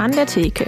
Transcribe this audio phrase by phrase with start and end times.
[0.00, 0.64] An der Theke.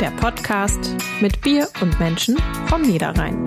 [0.00, 3.44] Der Podcast mit Bier und Menschen vom Niederrhein.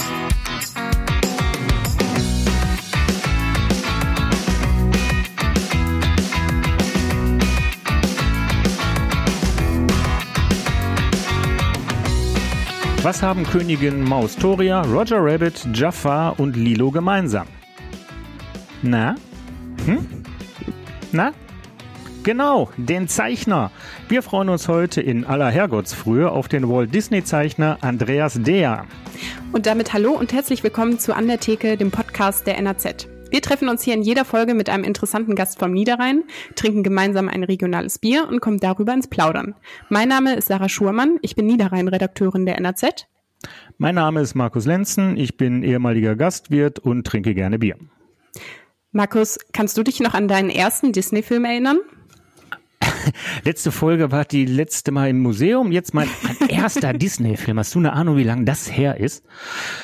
[13.01, 17.47] Was haben Königin Maus Toria, Roger Rabbit, Jafar und Lilo gemeinsam?
[18.83, 19.15] Na?
[19.87, 20.07] Hm?
[21.11, 21.33] Na?
[22.25, 23.69] Genau, den Zeichner.
[24.09, 28.87] Wir freuen uns heute in aller Herrgottsfrühe auf den Walt Disney Zeichner Andreas Dea.
[29.51, 33.07] Und damit hallo und herzlich willkommen zu An der Theke, dem Podcast der NAZ.
[33.29, 36.23] Wir treffen uns hier in jeder Folge mit einem interessanten Gast vom Niederrhein,
[36.55, 39.53] trinken gemeinsam ein regionales Bier und kommen darüber ins Plaudern.
[39.89, 43.05] Mein Name ist Sarah Schurmann, ich bin Niederrhein-Redakteurin der NAZ.
[43.77, 47.77] Mein Name ist Markus Lenzen, ich bin ehemaliger Gastwirt und trinke gerne Bier.
[48.91, 51.77] Markus, kannst du dich noch an deinen ersten Disney-Film erinnern?
[53.43, 55.71] Letzte Folge war die letzte Mal im Museum.
[55.71, 57.59] Jetzt mein, mein erster Disney-Film.
[57.59, 59.23] Hast du eine Ahnung, wie lange das her ist?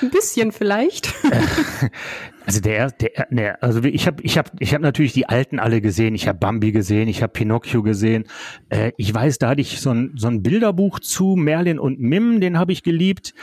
[0.01, 1.13] Ein bisschen vielleicht.
[2.45, 5.81] Also der, der, der also ich habe, ich habe, ich habe natürlich die alten alle
[5.81, 6.15] gesehen.
[6.15, 8.25] Ich habe Bambi gesehen, ich habe Pinocchio gesehen.
[8.69, 12.41] Äh, ich weiß, da hatte ich so ein, so ein Bilderbuch zu Merlin und Mim,
[12.41, 13.33] den habe ich geliebt.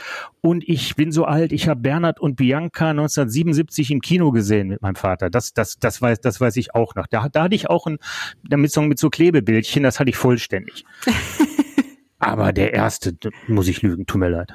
[0.41, 4.81] Und ich bin so alt, ich habe Bernhard und Bianca 1977 im Kino gesehen mit
[4.81, 5.29] meinem Vater.
[5.29, 7.07] Das, das, das weiß, das weiß ich auch noch.
[7.07, 7.97] Da, da hatte ich auch ein,
[8.43, 10.85] damit so mit so Klebebildchen, das hatte ich vollständig.
[12.19, 13.15] Aber der erste,
[13.47, 14.53] muss ich lügen, tut mir leid.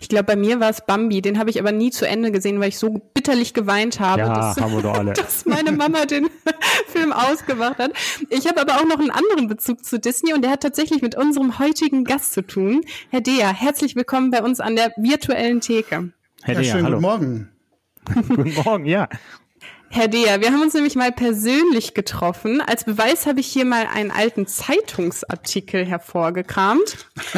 [0.00, 1.22] Ich glaube, bei mir war es Bambi.
[1.22, 4.34] Den habe ich aber nie zu Ende gesehen, weil ich so bitterlich geweint habe, Ja,
[4.34, 5.12] dass, haben wir doch alle.
[5.14, 6.28] dass meine Mama den
[6.88, 7.92] Film ausgemacht hat.
[8.30, 11.16] Ich habe aber auch noch einen anderen Bezug zu Disney und der hat tatsächlich mit
[11.16, 12.82] unserem heutigen Gast zu tun.
[13.10, 16.12] Herr Dea, herzlich willkommen bei uns an der virtuellen Theke.
[16.42, 16.96] Herr Ja, Dea, schönen hallo.
[16.96, 17.48] guten Morgen.
[18.28, 19.08] Guten Morgen, ja.
[19.94, 22.62] Herr Dea, wir haben uns nämlich mal persönlich getroffen.
[22.62, 26.96] Als Beweis habe ich hier mal einen alten Zeitungsartikel hervorgekramt.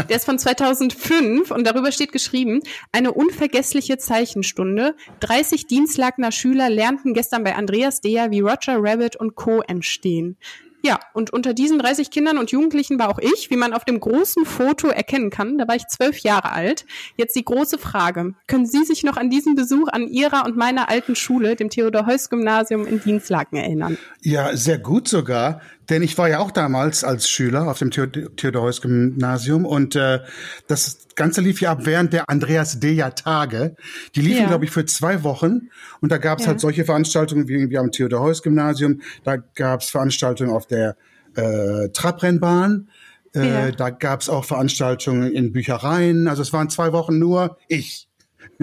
[0.09, 2.61] Der ist von 2005 und darüber steht geschrieben,
[2.93, 4.95] eine unvergessliche Zeichenstunde.
[5.19, 9.61] 30 Dienstlagner Schüler lernten gestern bei Andreas Dea, wie Roger Rabbit und Co.
[9.63, 10.37] entstehen.
[10.85, 14.01] Ja, und unter diesen 30 Kindern und Jugendlichen war auch ich, wie man auf dem
[14.01, 15.57] großen Foto erkennen kann.
[15.57, 16.85] Da war ich zwölf Jahre alt.
[17.17, 18.35] Jetzt die große Frage.
[18.49, 22.87] Können Sie sich noch an diesen Besuch an Ihrer und meiner alten Schule, dem Theodor-Heuss-Gymnasium
[22.87, 23.97] in Dienstlaken, erinnern?
[24.21, 29.65] Ja, sehr gut sogar, denn ich war ja auch damals als Schüler auf dem Theodor-Heuss-Gymnasium
[29.67, 30.21] und äh,
[30.67, 33.77] das Ganze lief ja ab während der Andreas Deja Tage.
[34.15, 34.49] Die liefen, Ja.
[34.49, 35.69] glaube ich, für zwei Wochen
[36.01, 36.51] und da gab es Ja.
[36.53, 39.01] halt solche Veranstaltungen wie, wie am Theodor-Heuss-Gymnasium.
[39.25, 40.97] Da gab es Veranstaltungen auf der
[41.37, 42.89] äh, Trabrennbahn.
[43.35, 43.71] Äh, Ja.
[43.73, 46.29] Da gab es auch Veranstaltungen in Büchereien.
[46.29, 48.09] Also es waren zwei Wochen nur ich.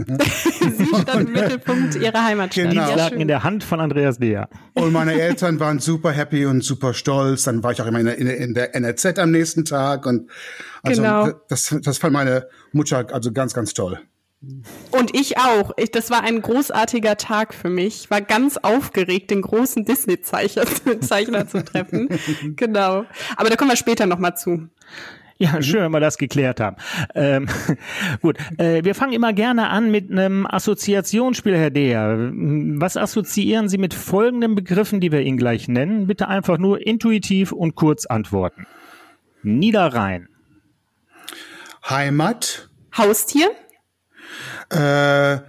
[0.78, 2.69] Sie stand im Mittelpunkt Ihrer Heimatstadt.
[2.69, 2.81] Genau.
[2.81, 4.47] Ja, Dienstlaken in der Hand von Andreas Dea.
[4.73, 7.44] Und meine Eltern waren super happy und super stolz.
[7.44, 10.06] Dann war ich auch immer in der, in der, NRZ am nächsten Tag.
[10.06, 10.29] Und
[10.84, 11.29] also Genau.
[11.50, 14.00] das, das fand meine Mutter also ganz, ganz toll.
[14.90, 15.72] Und ich auch.
[15.78, 18.03] Ich, das war ein großartiger Tag für mich.
[18.03, 20.63] Ich war ganz aufgeregt, den großen Disney-Zeichner
[21.01, 22.09] Zeichner zu treffen.
[22.56, 23.06] genau.
[23.38, 24.67] Aber da kommen wir später nochmal zu.
[25.41, 26.75] Ja, schön, wenn wir das geklärt haben.
[27.16, 27.47] Ähm,
[28.22, 32.29] gut, äh, wir fangen immer gerne an mit einem Assoziationsspiel, Herr Deher.
[32.31, 36.06] Was assoziieren Sie mit folgenden Begriffen, die wir Ihnen gleich nennen?
[36.06, 38.68] Bitte einfach nur intuitiv und kurz antworten.
[39.41, 40.29] Niederrhein,
[41.90, 43.50] Heimat, Haustier?
[44.69, 45.40] äh,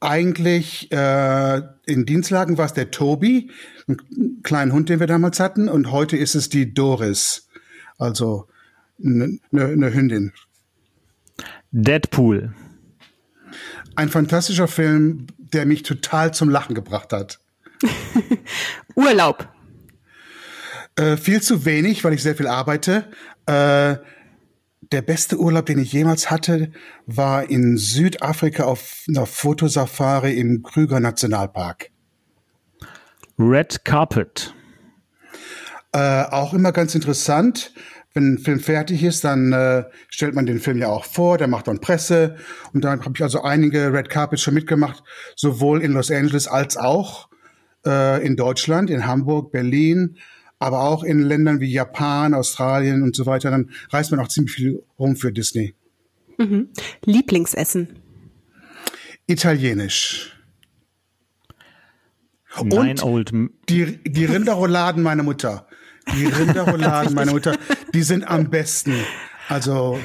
[0.00, 3.50] eigentlich äh, in Dienstlagen war es der Tobi,
[3.86, 5.68] ein kleinen Hund, den wir damals hatten.
[5.68, 7.50] Und heute ist es die Doris,
[7.98, 8.46] also
[9.04, 10.32] eine ne, ne Hündin.
[11.72, 12.52] Deadpool,
[13.94, 17.38] Ein fantastischer Film, der mich total zum Lachen gebracht hat.
[18.94, 19.48] Urlaub.
[20.96, 23.04] Äh, viel zu wenig, weil ich sehr viel arbeite.
[23.46, 23.96] Äh,
[24.92, 26.72] der beste Urlaub, den ich jemals hatte,
[27.06, 31.90] war in Südafrika auf einer Fotosafari im Krüger Nationalpark.
[33.38, 34.54] Red Carpet,
[35.92, 37.72] Äh, auch immer ganz interessant.
[38.12, 41.46] Wenn ein Film fertig ist, dann äh, stellt man den Film ja auch vor, der
[41.46, 42.36] macht dann Presse.
[42.72, 45.04] Und dann habe ich also einige Red Carpets schon mitgemacht,
[45.36, 47.28] sowohl in Los Angeles als auch
[47.86, 50.16] äh, in Deutschland, in Hamburg, Berlin,
[50.58, 53.50] aber auch in Ländern wie Japan, Australien und so weiter.
[53.50, 55.74] Dann reist man auch ziemlich viel rum für Disney.
[57.04, 57.98] Lieblingsessen.
[59.26, 60.36] Italienisch.
[62.60, 65.68] Nine Old, M- Die, die Rinderrouladen meiner Mutter.
[66.14, 67.56] Die Rinderrouladen meiner Mutter,
[67.94, 68.94] die sind am besten.
[69.48, 69.98] Also,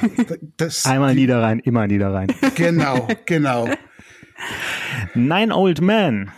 [0.57, 2.27] das, einmal Niederrhein, immer Niederrhein.
[2.55, 3.69] genau, genau.
[5.13, 6.31] Nine Old Men,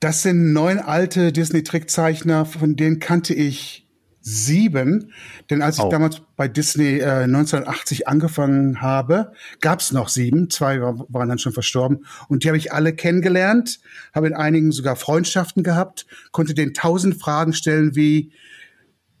[0.00, 3.81] Das sind neun alte Disney-Trickzeichner, von denen kannte ich
[4.22, 5.12] sieben,
[5.50, 5.88] denn als ich Oh.
[5.90, 11.52] damals bei Disney äh, 1980 angefangen habe, gab's noch sieben, zwei war, waren dann schon
[11.52, 13.80] verstorben und die habe ich alle kennengelernt,
[14.14, 18.32] habe in einigen sogar Freundschaften gehabt, konnte denen tausend Fragen stellen wie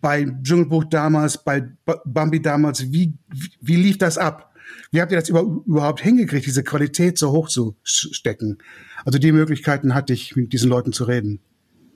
[0.00, 4.52] bei Dschungelbuch damals, bei B- Bambi damals, wie, wie, wie lief das ab?
[4.90, 8.58] Wie habt ihr das über, überhaupt hingekriegt, diese Qualität so hoch zu stecken?
[9.04, 11.40] Also die Möglichkeiten hatte ich, mit diesen Leuten zu reden.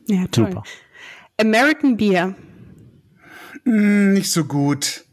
[0.09, 0.47] Ja, toll.
[0.51, 0.63] Super.
[1.41, 2.35] American Beer.
[3.67, 5.05] Hm, Nicht so gut.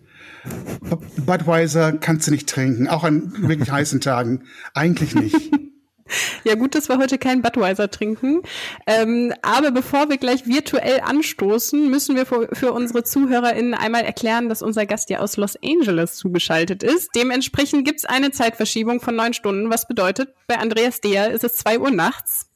[1.26, 4.44] Budweiser kannst du nicht trinken, auch an wirklich heißen Tagen.
[4.74, 5.36] Eigentlich nicht.
[6.44, 8.42] Ja, gut, dass wir heute keinen Budweiser trinken.
[8.86, 14.50] Ähm, aber bevor wir gleich virtuell anstoßen, müssen wir für, für unsere ZuhörerInnen einmal erklären,
[14.50, 17.10] dass unser Gast ja aus Los Angeles zugeschaltet ist.
[17.16, 21.80] Dementsprechend gibt's eine Zeitverschiebung von neun Stunden, was bedeutet, bei Andreas Deer ist es zwei
[21.80, 22.48] Uhr nachts.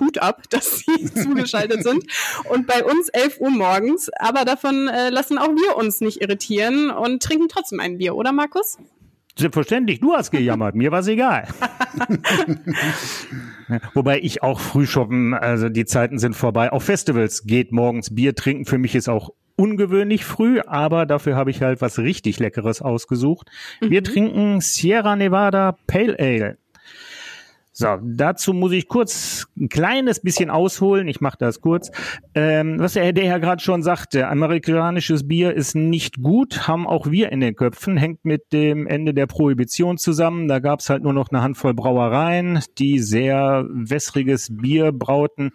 [0.00, 2.04] Hut ab, dass Sie zugeschaltet sind.
[2.50, 4.10] Und bei uns 11 Uhr morgens.
[4.18, 8.32] Aber davon äh, lassen auch wir uns nicht irritieren und trinken trotzdem ein Bier, oder
[8.32, 8.78] Markus?
[9.38, 11.46] Selbstverständlich, du hast gejammert, mir war's egal.
[13.92, 16.72] Wobei ich auch früh shoppen, also die Zeiten sind vorbei.
[16.72, 18.64] Auf Festivals geht morgens Bier trinken.
[18.64, 23.50] Für mich ist auch ungewöhnlich früh, aber dafür habe ich halt was richtig Leckeres ausgesucht.
[23.80, 26.58] Wir trinken Sierra Nevada Pale Ale.
[27.78, 31.08] So, dazu muss ich kurz ein kleines bisschen ausholen.
[31.08, 31.90] Ich mache das kurz.
[32.34, 37.10] Ähm, was der, der ja gerade schon sagte, amerikanisches Bier ist nicht gut, haben auch
[37.10, 40.48] wir in den Köpfen, hängt mit dem Ende der Prohibition zusammen.
[40.48, 45.50] Da gab's halt nur noch eine Handvoll Brauereien, die sehr wässriges Bier brauten,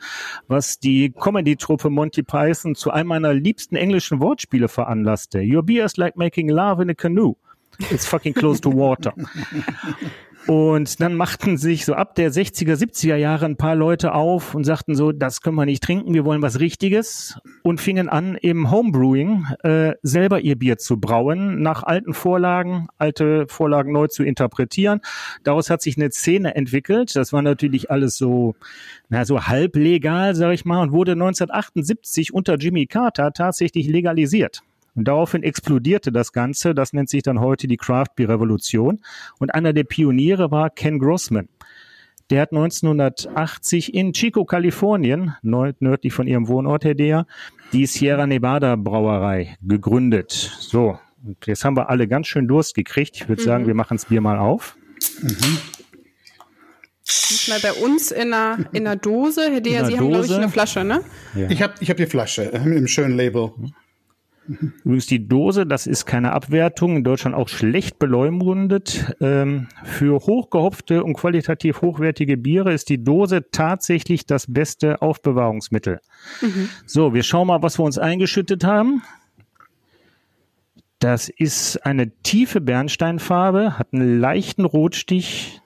[0.47, 5.41] was die Comedy-Truppe Monty Python zu einem meiner liebsten englischen Wortspiele veranlasste.
[5.44, 7.33] Your beer is like making love in a canoe.
[7.89, 9.12] It's fucking close to water.
[10.48, 14.64] Und dann machten sich so ab der 60er, 70er Jahre ein paar Leute auf und
[14.64, 18.72] sagten so, das können wir nicht trinken, wir wollen was Richtiges und fingen an im
[18.72, 25.02] Homebrewing äh, selber ihr Bier zu brauen, nach alten Vorlagen, alte Vorlagen neu zu interpretieren.
[25.44, 27.16] Daraus hat sich eine Szene entwickelt.
[27.16, 28.56] Das war natürlich alles so,
[29.10, 34.64] na, so halblegal, sag ich mal, und wurde 1978 unter Jimmy Carter tatsächlich legalisiert.
[34.96, 36.74] Und daraufhin explodierte das Ganze.
[36.74, 39.00] Das nennt sich dann heute die Craft Beer Revolution.
[39.40, 41.48] Und einer der Pioniere war Ken Grossman.
[42.30, 47.26] Der hat 1980 in Chico, Kalifornien, nördlich von ihrem Wohnort, Herr Dea,
[47.74, 50.32] die Sierra Nevada Brauerei gegründet.
[50.32, 53.18] So, und jetzt haben wir alle ganz schön Durst gekriegt.
[53.18, 54.78] Ich würde sagen, wir machen das Bier mal auf.
[57.50, 59.42] Mal bei uns in einer, in einer Dose.
[59.52, 60.38] Herr einer Sie haben, glaube ich, Dose.
[60.38, 61.02] eine Flasche, ne?
[61.50, 63.52] Ich habe ich hab die Flasche äh, mit dem schönen Label.
[64.48, 69.14] Übrigens die Dose, das ist keine Abwertung, in Deutschland auch schlecht beleumundet.
[69.22, 76.00] Ähm, für hochgehopfte und qualitativ hochwertige Biere ist die Dose tatsächlich das beste Aufbewahrungsmittel.
[76.86, 79.04] So, wir schauen mal, was wir uns eingeschüttet haben.
[81.00, 85.62] Das ist eine tiefe Bernsteinfarbe, hat einen leichten Rotstich.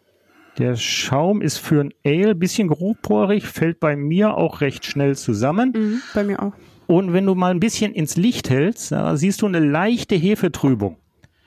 [0.57, 5.73] Der Schaum ist für ein Ale bisschen grobporig, fällt bei mir auch recht schnell zusammen.
[5.75, 6.53] Mhm, bei mir auch.
[6.87, 10.97] Und wenn du mal ein bisschen ins Licht hältst, da siehst du eine leichte Hefetrübung.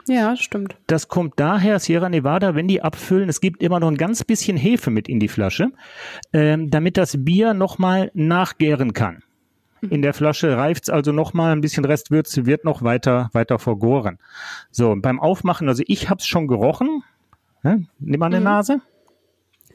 [0.08, 0.76] Ja, stimmt.
[0.87, 4.56] Das kommt daher, Sierra Nevada, wenn die abfüllen, es gibt immer noch ein ganz bisschen
[4.56, 5.70] Hefe mit in die Flasche,
[6.32, 9.22] ähm, damit das Bier nochmal nachgären kann.
[9.82, 14.19] In der Flasche reift's also nochmal, ein bisschen Restwürze wird noch weiter, weiter vergoren.
[14.70, 17.05] So, beim Aufmachen, also ich hab's schon gerochen.
[17.63, 17.86] Ne?
[18.01, 18.81] Nimm mal eine Nase.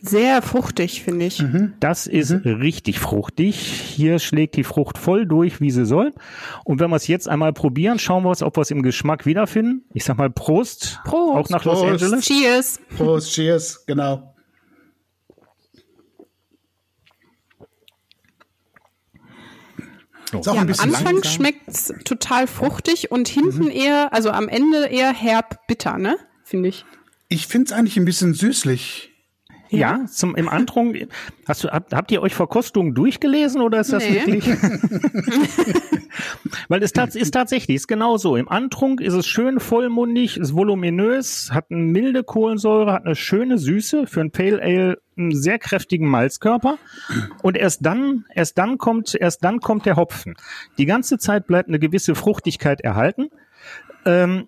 [0.05, 1.41] Sehr fruchtig, finde ich.
[1.79, 3.55] Das ist richtig fruchtig.
[3.55, 6.13] Hier schlägt die Frucht voll durch, wie sie soll.
[6.65, 9.25] Und wenn wir es jetzt einmal probieren, schauen wir uns, ob wir es im Geschmack
[9.25, 9.85] wiederfinden.
[9.93, 10.99] Ich sag mal Prost.
[11.05, 11.37] Prost.
[11.37, 12.03] Auch nach Los Prost.
[12.03, 12.25] Angeles.
[12.25, 12.79] Cheers.
[12.97, 14.35] Prost, cheers, genau.
[20.33, 21.23] Ja, am Anfang langsam.
[21.23, 26.17] schmeckt's total fruchtig und hinten eher, also am Ende eher herb bitter, ne?
[26.43, 26.83] Finde ich.
[27.29, 29.12] Ich finde es eigentlich ein bisschen süßlich.
[29.79, 31.07] Ja, zum, im Antrunk.
[31.47, 34.15] Hast du, habt, habt ihr euch Verkostungen durchgelesen oder ist das Nee.
[34.15, 34.47] wirklich?
[36.67, 38.35] Weil es tats ist tatsächlich, ist genau so.
[38.35, 43.57] Im Antrunk ist es schön vollmundig, ist voluminös, hat eine milde Kohlensäure, hat eine schöne
[43.57, 46.77] Süße, für ein Pale Ale einen sehr kräftigen Malzkörper.
[47.41, 50.35] Und erst dann, erst dann kommt, erst dann kommt der Hopfen.
[50.77, 53.29] Die ganze Zeit bleibt eine gewisse Fruchtigkeit erhalten.
[54.05, 54.47] Ähm,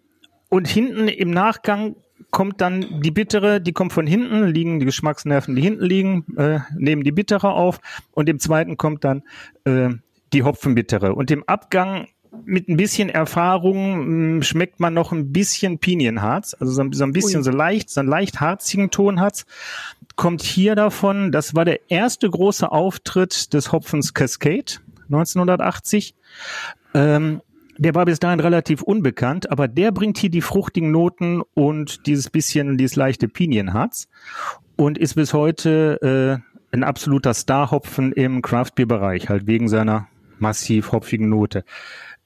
[0.50, 1.96] und hinten im Nachgang
[2.32, 6.60] kommt dann die bittere, die kommt von hinten, liegen die Geschmacksnerven, die hinten liegen, äh,
[6.78, 7.80] nehmen die bittere auf
[8.12, 9.24] und im zweiten kommt dann
[9.66, 9.90] äh,
[10.34, 11.14] die Hopfenbittere.
[11.14, 12.08] Und im Abgang
[12.44, 17.06] mit ein bisschen Erfahrung mh, schmeckt man noch ein bisschen Pinienharz, also so, ein- so
[17.06, 17.44] ein bisschen Ui.
[17.44, 19.46] so leicht, so einen leicht harzigen Ton hat's.
[20.18, 24.74] Kommt hier davon, das war der erste große Auftritt des Hopfens Cascade
[25.10, 26.16] 1980.
[26.94, 27.42] Ähm,
[27.78, 32.30] der war bis dahin relativ unbekannt, aber der bringt hier die fruchtigen Noten und dieses
[32.30, 34.08] bisschen, dieses leichte Pinienharz
[34.76, 40.08] und ist bis heute äh, ein absoluter Starhopfen im Craftbeer-Bereich, halt wegen seiner
[40.40, 41.64] massiv hopfigen Note.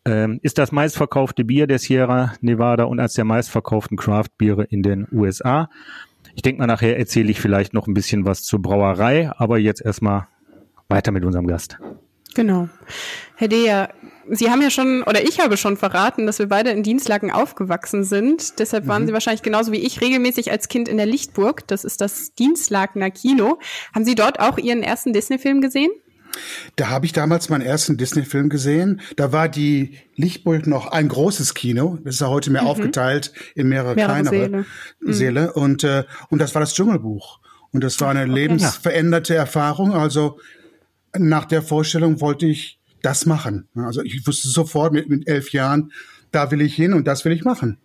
[0.06, 5.08] Ähm, ist das meistverkaufte Bier der Sierra Nevada und als der meistverkauften Craft-Biere in den
[5.12, 5.70] USA.
[6.36, 9.82] Ich denke mal, nachher erzähle ich vielleicht noch ein bisschen was zur Brauerei, aber jetzt
[9.84, 10.28] erstmal
[10.88, 11.78] weiter mit unserem Gast.
[12.34, 12.70] Genau.
[13.36, 13.90] Herr Deja,
[14.32, 18.04] Sie haben ja schon, oder ich habe schon verraten, dass wir beide in Dienstlaken aufgewachsen
[18.04, 18.60] sind.
[18.60, 19.08] Deshalb waren mhm.
[19.08, 21.68] Sie wahrscheinlich genauso wie ich regelmäßig als Kind in der Lichtburg.
[21.68, 23.60] Das ist das Dienstlakener Kino.
[23.94, 25.92] Haben Sie dort auch Ihren ersten Disney-Film gesehen?
[26.76, 29.02] Da habe ich damals meinen ersten Disney-Film gesehen.
[29.16, 31.98] Da war die Lichtburg noch ein großes Kino.
[32.04, 32.68] Das ist ja heute mehr mhm.
[32.68, 34.66] aufgeteilt in mehrere, mehrere kleinere Säle.
[35.00, 35.14] Mhm.
[35.14, 35.54] Säle.
[35.54, 37.40] Und, äh, und das war das Dschungelbuch.
[37.72, 38.32] Und das war eine okay.
[38.32, 39.94] lebensveränderte Erfahrung.
[39.94, 40.40] Also
[41.18, 43.68] nach der Vorstellung wollte ich das machen.
[43.76, 45.92] Also ich wusste sofort mit, mit elf Jahren,
[46.32, 47.78] da will ich hin und das will ich machen.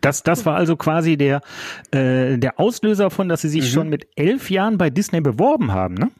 [0.00, 1.42] Das, das war also quasi der,
[1.92, 3.74] äh, der Auslöser von, dass Sie sich mhm.
[3.74, 6.10] schon mit elf Jahren bei Disney beworben haben, ne?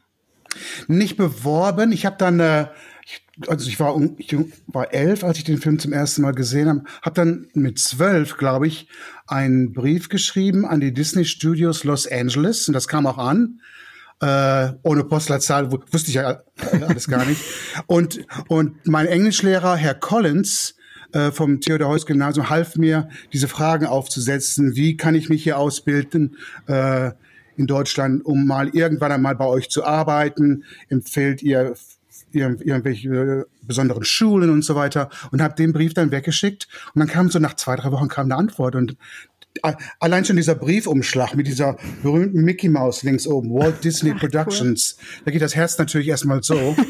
[0.87, 1.91] Nicht beworben.
[1.91, 2.67] Ich habe dann, äh,
[3.05, 4.37] ich, also ich war, ich
[4.67, 6.83] war elf, als ich den Film zum ersten Mal gesehen habe.
[7.01, 8.87] Habe dann mit zwölf, glaube ich,
[9.27, 13.59] einen Brief geschrieben an die Disney Studios Los Angeles und das kam auch an
[14.23, 17.41] äh, ohne Postleitzahl, wusste ich ja alles gar nicht.
[17.87, 20.75] Und, und mein Englischlehrer, Herr Collins,
[21.11, 24.75] äh, vom Theodor Heuss Gymnasium half mir, diese Fragen aufzusetzen.
[24.77, 26.37] Wie kann ich mich hier ausbilden
[26.67, 27.11] äh,
[27.57, 30.63] in Deutschland, um mal irgendwann einmal bei euch zu arbeiten?
[30.87, 31.75] Empfehlt ihr
[32.31, 37.29] irgendwelche besonderen Schulen und so weiter und habe den Brief dann weggeschickt und dann kam
[37.29, 38.97] so nach zwei drei Wochen kam eine Antwort und
[39.99, 44.97] allein schon dieser Briefumschlag mit dieser berühmten Mickey Mouse links oben, Walt Disney Ach, Productions,
[44.97, 45.21] cool.
[45.25, 46.75] da geht das Herz natürlich erstmal so.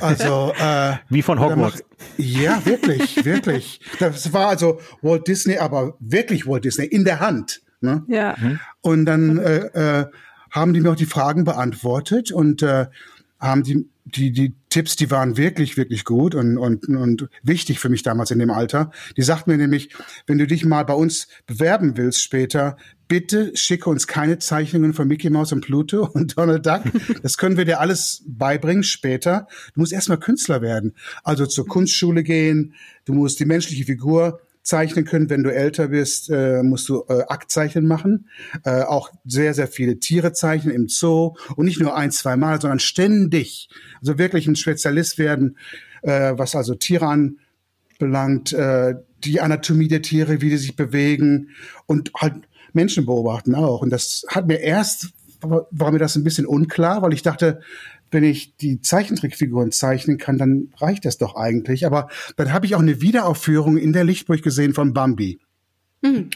[0.00, 1.78] Also äh, wie von Hogwarts.
[1.78, 1.84] Macht,
[2.18, 3.80] ja, wirklich, wirklich.
[3.98, 7.62] Das war also Walt Disney, aber wirklich Walt Disney in der Hand.
[7.80, 8.02] Ne?
[8.08, 8.36] Ja.
[8.80, 10.06] Und dann äh, äh,
[10.50, 12.86] haben die mir auch die Fragen beantwortet und äh,
[13.40, 17.88] haben die die, die Tipps, die waren wirklich, wirklich gut und, und, und wichtig für
[17.88, 18.90] mich damals in dem Alter.
[19.16, 19.94] Die sagt mir nämlich,
[20.26, 22.76] wenn du dich mal bei uns bewerben willst später,
[23.08, 26.82] bitte schicke uns keine Zeichnungen von Mickey Mouse und Pluto und Donald Duck.
[27.22, 29.46] Das können wir dir alles beibringen später.
[29.74, 30.94] Du musst erstmal Künstler werden.
[31.22, 32.74] Also zur Kunstschule gehen.
[33.06, 35.30] Du musst die menschliche Figur zeichnen können.
[35.30, 38.28] Wenn du älter bist, äh, musst du äh, Aktzeichnen machen.
[38.64, 42.60] Äh, auch sehr, sehr viele Tiere zeichnen im Zoo und nicht nur ein, zwei Mal,
[42.60, 43.68] sondern ständig.
[44.00, 45.58] Also wirklich ein Spezialist werden,
[46.02, 51.50] äh, was also Tiere anbelangt, äh, die Anatomie der Tiere, wie die sich bewegen
[51.86, 52.34] und halt
[52.72, 53.82] Menschen beobachten auch.
[53.82, 55.10] Und das hat mir erst,
[55.42, 57.60] war mir das ein bisschen unklar, weil ich dachte,
[58.10, 61.86] wenn ich die Zeichentrickfiguren zeichnen kann, dann reicht das doch eigentlich.
[61.86, 65.40] Aber dann habe ich auch eine Wiederaufführung in der Lichtburg gesehen von Bambi.
[66.02, 66.30] Mhm.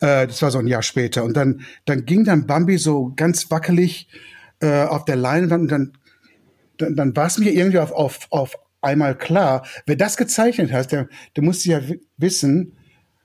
[0.00, 1.24] Äh, das war so ein Jahr später.
[1.24, 4.08] Und dann, dann ging dann Bambi so ganz wackelig
[4.60, 5.92] äh, auf der Leinwand und dann,
[6.76, 10.92] dann, dann war es mir irgendwie auf, auf, auf einmal klar, wer das gezeichnet hat,
[10.92, 11.80] der, der musste ja
[12.16, 12.76] wissen,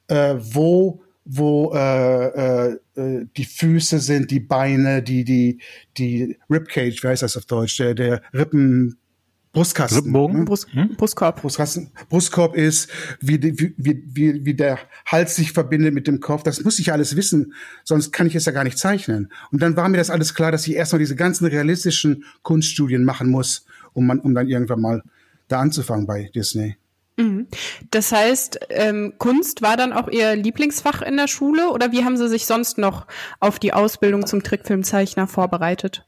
[0.07, 5.59] äh, wo wo äh, äh, äh, die Füße sind, die Beine, die die
[5.97, 8.97] die Ribcage, wie heißt das auf Deutsch, der der Rippen
[9.53, 10.45] Brustkasten, Rippenbogen, ne?
[10.45, 10.95] Brust, hm?
[10.97, 12.89] Brustkorb, Brustkasten, Brustkorb ist,
[13.21, 16.41] wie, wie, wie, wie der Hals sich verbindet mit dem Kopf.
[16.41, 17.53] Das muss ich alles wissen,
[17.83, 19.31] sonst kann ich es ja gar nicht zeichnen.
[19.51, 23.29] Und dann war mir das alles klar, dass ich erstmal diese ganzen realistischen Kunststudien machen
[23.29, 25.03] muss, um man, um dann irgendwann mal
[25.49, 26.75] da anzufangen bei Disney.
[27.17, 27.47] Mhm.
[27.91, 32.17] Das heißt, ähm, Kunst war dann auch Ihr Lieblingsfach in der Schule oder wie haben
[32.17, 33.07] Sie sich sonst noch
[33.39, 36.05] auf die Ausbildung zum Trickfilmzeichner vorbereitet?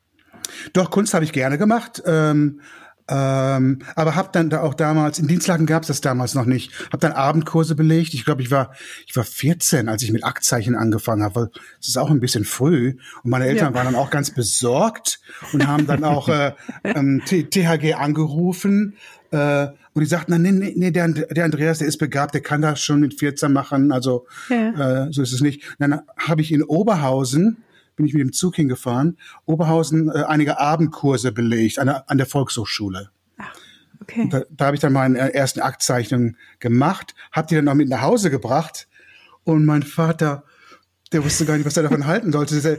[0.73, 2.01] Doch, Kunst habe ich gerne gemacht.
[2.05, 2.61] Ähm,
[3.07, 6.71] ähm, aber habe dann da auch damals, in Dienstlagen gab es das damals noch nicht,
[6.87, 8.15] habe dann Abendkurse belegt.
[8.15, 8.73] Ich glaube, ich war
[9.05, 12.45] ich war 14, als ich mit Aktzeichen angefangen habe, weil es ist auch ein bisschen
[12.45, 12.97] früh.
[13.23, 13.75] Und meine Eltern ja.
[13.75, 15.19] waren dann auch ganz besorgt
[15.53, 18.97] und haben dann auch äh, ähm, THG angerufen
[19.35, 22.61] äh, und die sagten, nee, nee, nee der, der Andreas, der ist begabt, der kann
[22.61, 25.05] das schon mit 14 machen, also ja.
[25.05, 25.67] äh, so ist es nicht.
[25.77, 27.57] Und dann habe ich in Oberhausen,
[27.95, 32.27] bin ich mit dem Zug hingefahren, Oberhausen äh, einige Abendkurse belegt an der, an der
[32.27, 33.09] Volkshochschule.
[34.01, 34.27] okay.
[34.29, 38.01] Da, da habe ich dann meine ersten Aktzeichnungen gemacht, habe die dann noch mit nach
[38.01, 38.87] Hause gebracht
[39.43, 40.43] und mein Vater,
[41.11, 42.77] der wusste gar nicht, was er davon halten sollte.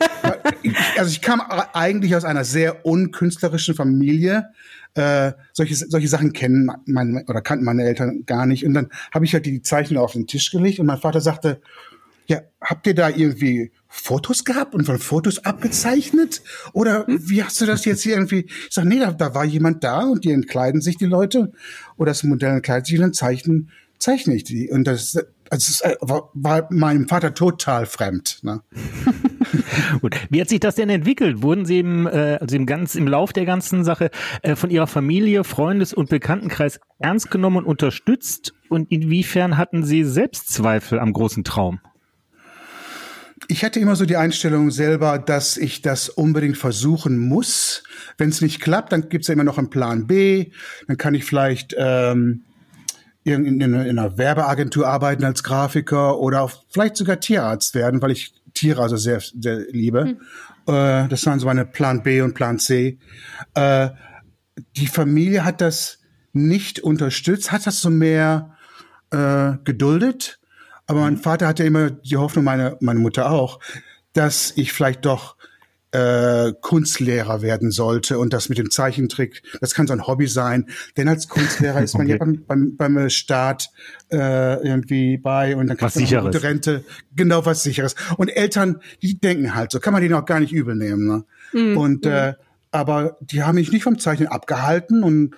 [0.98, 4.50] Also ich kam eigentlich aus einer sehr unkünstlerischen Familie
[4.96, 8.64] äh, solche, solche Sachen kennen meine, oder kannten meine Eltern gar nicht.
[8.64, 11.60] Und dann habe ich halt die Zeichnung auf den Tisch gelegt und mein Vater sagte,
[12.26, 16.42] ja, habt ihr da irgendwie Fotos gehabt und von Fotos abgezeichnet?
[16.72, 17.28] Oder hm?
[17.28, 18.46] wie hast du das jetzt hier irgendwie?
[18.46, 21.52] Ich sag, nee, da, da war jemand da und die entkleiden sich die Leute
[21.96, 24.70] oder das Modell entkleidet sich und dann zeichnen, zeichne ich die.
[24.70, 25.16] Und das,
[25.50, 28.40] also es äh, war, war meinem Vater total fremd.
[28.42, 28.62] Ne?
[30.00, 30.16] Gut.
[30.30, 31.42] Wie hat sich das denn entwickelt?
[31.42, 34.10] Wurden Sie im, äh, also im ganz im Lauf der ganzen Sache
[34.42, 38.54] äh, von Ihrer Familie, Freundes- und Bekanntenkreis ernst genommen und unterstützt?
[38.68, 41.80] Und inwiefern hatten Sie Selbstzweifel am großen Traum?
[43.48, 47.84] Ich hatte immer so die Einstellung selber, dass ich das unbedingt versuchen muss.
[48.18, 50.50] Wenn es nicht klappt, dann gibt's ja immer noch einen Plan B.
[50.88, 52.42] Dann kann ich vielleicht ähm,
[53.22, 58.34] in, in, in einer Werbeagentur arbeiten als Grafiker oder vielleicht sogar Tierarzt werden, weil ich
[58.56, 60.04] Tiere also sehr, sehr liebe.
[60.04, 60.20] Hm.
[60.66, 62.98] Äh, das waren so meine Plan B und Plan C.
[63.54, 63.90] Äh,
[64.76, 65.98] die Familie hat das
[66.32, 68.56] nicht unterstützt, hat das so mehr
[69.10, 70.40] äh, geduldet.
[70.86, 73.60] Aber mein Vater hatte immer die Hoffnung, meine, meine Mutter auch,
[74.12, 75.35] dass ich vielleicht doch
[75.92, 80.66] äh, Kunstlehrer werden sollte und das mit dem Zeichentrick, das kann so ein Hobby sein.
[80.96, 82.12] Denn als Kunstlehrer ist man okay.
[82.12, 83.70] ja beim, beim, beim Staat
[84.10, 86.84] äh, irgendwie bei und dann kriegt man eine gute Rente.
[87.14, 87.94] Genau, was sicheres.
[88.16, 91.06] Und Eltern, die denken halt so, kann man denen auch gar nicht übel nehmen.
[91.06, 91.24] Ne?
[91.52, 91.76] Mhm.
[91.76, 92.10] Und mhm.
[92.10, 92.34] äh,
[92.72, 95.34] aber die haben mich nicht vom Zeichnen abgehalten und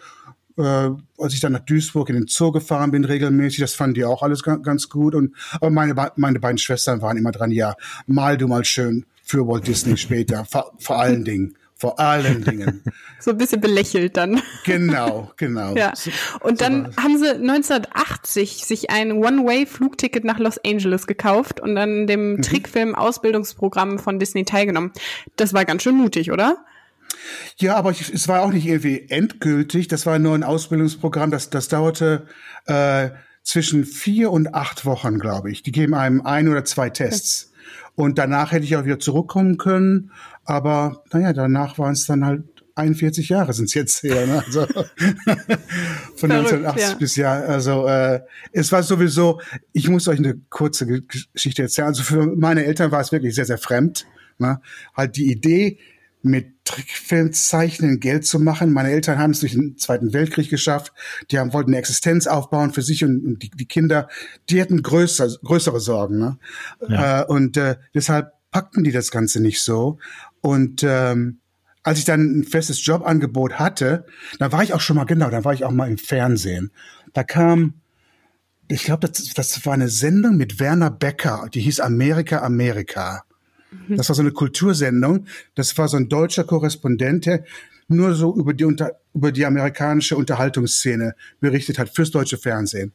[0.57, 4.05] äh, als ich dann nach Duisburg in den Zoo gefahren bin regelmäßig, das fanden die
[4.05, 5.15] auch alles ganz, ganz gut.
[5.15, 7.77] Und aber meine, meine beiden Schwestern waren immer dran, ja,
[8.07, 11.55] mal du mal schön für Walt Disney später, vor, vor allen Dingen.
[11.77, 12.83] Vor allen Dingen.
[13.21, 14.43] so ein bisschen belächelt dann.
[14.65, 15.77] Genau, genau.
[15.77, 15.93] Ja.
[16.41, 22.09] Und dann so haben sie 1980 sich ein One-Way-Flugticket nach Los Angeles gekauft und dann
[22.09, 22.43] dem mhm.
[22.43, 24.93] Trickfilm-Ausbildungsprogramm von Disney teilgenommen.
[25.37, 26.65] Das war ganz schön mutig, oder?
[27.59, 29.87] Ja, aber ich, es war auch nicht irgendwie endgültig.
[29.87, 31.31] Das war nur ein Ausbildungsprogramm.
[31.31, 32.27] Das, das dauerte
[32.67, 33.11] äh,
[33.45, 35.63] zwischen vier und acht Wochen, glaube ich.
[35.63, 37.53] Die geben einem ein oder zwei Tests.
[37.95, 40.13] Und danach hätte ich auch wieder zurückkommen können.
[40.45, 42.45] Aber naja, danach waren es dann halt
[42.79, 44.27] 41 Jahre sind es jetzt her.
[44.27, 44.43] Ne?
[44.47, 44.67] Also
[46.17, 46.95] von Verrückt, 1980 ja.
[46.95, 47.33] bis ja.
[47.33, 48.21] Also äh,
[48.53, 49.41] es war sowieso.
[49.73, 51.89] Ich muss euch eine kurze Geschichte erzählen.
[51.89, 54.07] Also für meine Eltern war es wirklich sehr sehr fremd.
[54.39, 54.61] Ne?
[54.97, 55.79] Halt die Idee,
[56.29, 58.73] mit Trickfilmzeichnen Geld zu machen.
[58.73, 60.93] Meine Eltern haben es durch den Zweiten Weltkrieg geschafft.
[61.31, 64.09] Die haben, wollten eine Existenz aufbauen für sich und, und die, die, Kinder.
[64.51, 66.19] Die hatten größer, größere Sorgen.
[66.19, 66.39] Ne?
[66.89, 67.23] Ja.
[67.23, 69.99] Äh, und äh, deshalb packten die das Ganze nicht so.
[70.41, 71.41] Und ähm,
[71.83, 74.05] als ich dann ein festes Jobangebot hatte,
[74.39, 76.71] da war ich auch schon mal, genau, da war ich auch mal im Fernsehen.
[77.15, 77.81] Da kam,
[78.69, 83.25] ich glaube, das, das war eine Sendung mit Werner Becker, die hieß Amerika, Amerika.
[83.89, 85.27] Das war so eine Kultursendung.
[85.55, 87.45] Das war so ein deutscher Korrespondent, der
[87.89, 92.93] nur so über die, unter, über die amerikanische Unterhaltungsszene berichtet hat fürs deutsche Fernsehen.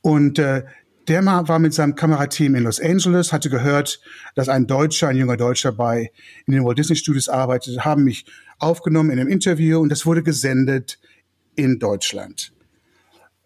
[0.00, 0.64] Und äh,
[1.08, 4.00] der war mit seinem Kamerateam in Los Angeles, hatte gehört,
[4.34, 6.12] dass ein Deutscher, ein junger Deutscher bei
[6.46, 8.26] in den Walt Disney Studios arbeitet, haben mich
[8.58, 10.98] aufgenommen in einem Interview und das wurde gesendet
[11.56, 12.52] in Deutschland.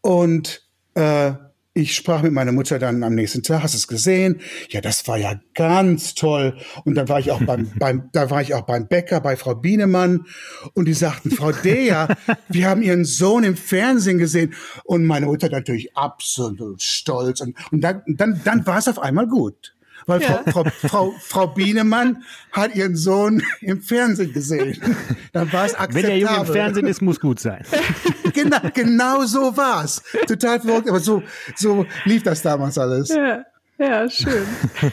[0.01, 1.33] Und äh,
[1.75, 4.41] ich sprach mit meiner Mutter dann am nächsten Tag, hast du es gesehen?
[4.69, 6.57] Ja, das war ja ganz toll.
[6.85, 9.55] Und dann war ich auch beim, beim, da war ich auch beim Bäcker bei Frau
[9.55, 10.27] Bienemann
[10.75, 12.09] und die sagten, Frau Dea,
[12.49, 14.55] wir haben Ihren Sohn im Fernsehen gesehen.
[14.85, 17.41] Und meine Mutter natürlich absolut stolz.
[17.41, 19.75] Und, und dann, dann, dann war es auf einmal gut
[20.07, 20.43] weil ja.
[20.49, 24.77] Frau, Frau, Frau, Frau Bienemann hat ihren Sohn im Fernsehen gesehen.
[25.33, 25.95] Dann war es akzeptabel.
[25.95, 27.65] Wenn der Junge im Fernsehen ist, muss gut sein.
[28.33, 30.03] genau, genau so war's.
[30.27, 31.23] Total verrückt, aber so,
[31.57, 33.09] so lief das damals alles.
[33.09, 33.45] Ja.
[33.79, 34.47] Ja, schön.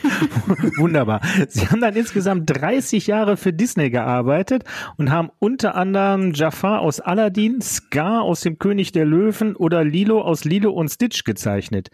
[0.78, 1.22] Wunderbar.
[1.48, 4.64] Sie haben dann insgesamt 30 Jahre für Disney gearbeitet
[4.98, 10.22] und haben unter anderem Jafar aus Aladdin, Scar aus dem König der Löwen oder Lilo
[10.22, 11.92] aus Lilo und Stitch gezeichnet.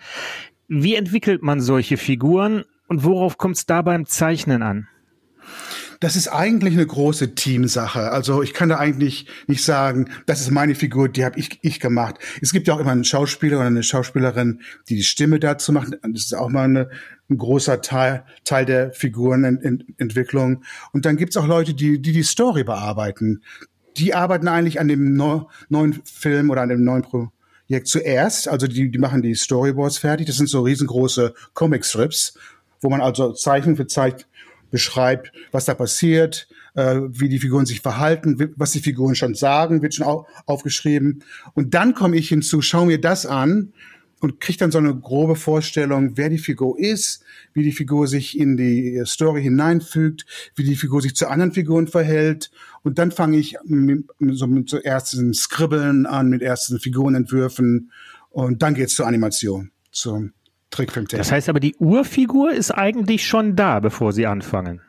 [0.70, 4.88] Wie entwickelt man solche Figuren und worauf kommt es da beim Zeichnen an?
[6.00, 8.12] Das ist eigentlich eine große Teamsache.
[8.12, 11.80] Also ich kann da eigentlich nicht sagen, das ist meine Figur, die habe ich, ich
[11.80, 12.16] gemacht.
[12.42, 15.94] Es gibt ja auch immer einen Schauspieler oder eine Schauspielerin, die die Stimme dazu macht.
[16.02, 16.90] Das ist auch mal eine,
[17.30, 20.64] ein großer Teil, Teil der Figurenentwicklung.
[20.92, 23.42] Und dann gibt's auch Leute, die, die die Story bearbeiten.
[23.98, 28.50] Die arbeiten eigentlich an dem no, neuen Film oder an dem neuen Projekt zuerst.
[28.50, 30.28] Also die, die machen die Storyboards fertig.
[30.28, 32.34] Das sind so riesengroße Comic-Strips
[32.86, 34.26] wo man also Zeichen für Zeichen
[34.72, 39.82] beschreibt, was da passiert, äh, wie die Figuren sich verhalten, was die Figuren schon sagen,
[39.82, 41.24] wird schon au aufgeschrieben.
[41.54, 43.74] Und dann komme ich hinzu, schaue mir das an
[44.20, 47.24] und kriege dann so eine grobe Vorstellung, wer die Figur ist,
[47.54, 50.26] wie die Figur sich in die Story hineinfügt,
[50.56, 52.52] wie die Figur sich zu anderen Figuren verhält.
[52.84, 57.92] Und dann fange ich mit, so mit so ersten Skribbeln an, mit ersten Figurenentwürfen.
[58.30, 60.34] Und dann geht's zur Animation, zum
[60.76, 61.20] Trickfilmtechnik.
[61.20, 64.82] Das heißt aber, die Urfigur ist eigentlich schon da, bevor sie anfangen.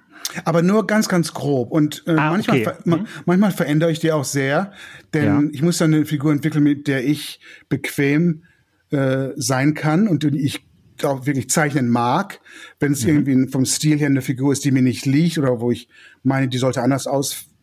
[0.45, 1.71] Aber nur ganz, ganz grob.
[1.71, 2.73] Und äh, Ah, manchmal, okay.
[2.85, 4.73] ma manchmal verändere ich die auch sehr,
[5.15, 5.43] denn Ja.
[5.53, 8.43] ich muss dann eine Figur entwickeln, mit der ich bequem
[8.91, 10.67] äh, sein kann und die ich
[11.03, 12.41] auch wirklich zeichnen mag.
[12.81, 15.71] Wenn es irgendwie vom Stil her eine Figur ist, die mir nicht liegt oder wo
[15.71, 15.89] ich
[16.23, 17.07] meine, die sollte anders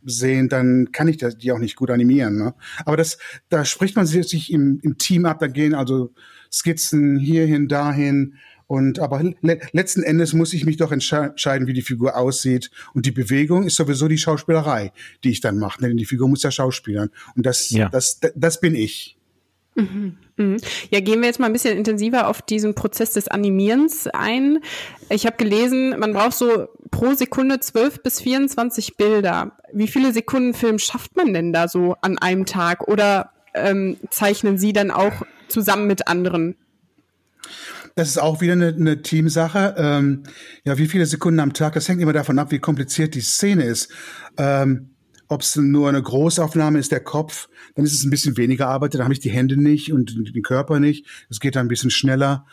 [0.06, 2.38] aussehen, dann kann ich das, die auch nicht gut animieren.
[2.38, 2.54] Ne?
[2.86, 3.18] Aber das,
[3.50, 6.12] da spricht man sich im, im Team ab, da gehen also
[6.52, 8.36] Skizzen hierhin, dahin.
[8.68, 12.72] Und aber le letzten Endes muss ich mich doch entsche- entscheiden, wie die Figur aussieht.
[12.94, 15.82] Und die Bewegung ist sowieso die Schauspielerei, die ich dann mache.
[15.82, 17.10] Denn die Figur muss ja schauspielern.
[17.36, 17.90] Und das, Ja.
[17.90, 19.18] das, das, das bin ich.
[19.76, 20.58] Mhm.
[20.90, 24.60] Ja, gehen wir jetzt mal ein bisschen intensiver auf diesen Prozess des Animierens ein.
[25.10, 29.58] Ich habe gelesen, man braucht so pro Sekunde 12 bis 24 Bilder.
[29.72, 32.88] Wie viele Sekunden Film schafft man denn da so an einem Tag?
[32.88, 36.56] Oder ähm, zeichnen Sie dann auch zusammen mit anderen?
[37.96, 39.76] Das ist auch wieder eine, eine Teamsache.
[39.78, 40.24] Ähm,
[40.64, 41.74] ja, wie viele Sekunden am Tag?
[41.74, 43.92] Das hängt immer davon ab, wie kompliziert die Szene ist.
[44.38, 44.93] Ähm,
[45.34, 48.94] Ob es nur eine Großaufnahme ist, der Kopf, dann ist es ein bisschen weniger Arbeit.
[48.94, 51.08] Dann habe ich die Hände nicht und den Körper nicht.
[51.28, 52.46] Es geht dann ein bisschen schneller.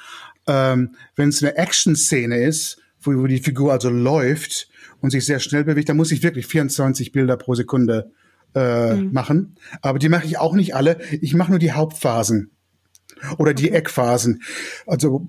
[0.46, 4.70] Ähm, Wenn es eine Action-Szene ist, wo, wo die Figur also läuft
[5.02, 8.12] und sich sehr schnell bewegt, dann muss ich wirklich 24 Bilder pro Sekunde
[8.54, 9.56] äh, machen.
[9.82, 10.98] Aber die mache ich auch nicht alle.
[11.20, 12.50] Ich mache nur die Hauptphasen
[13.36, 14.42] oder die Eckphasen.
[14.86, 15.28] Also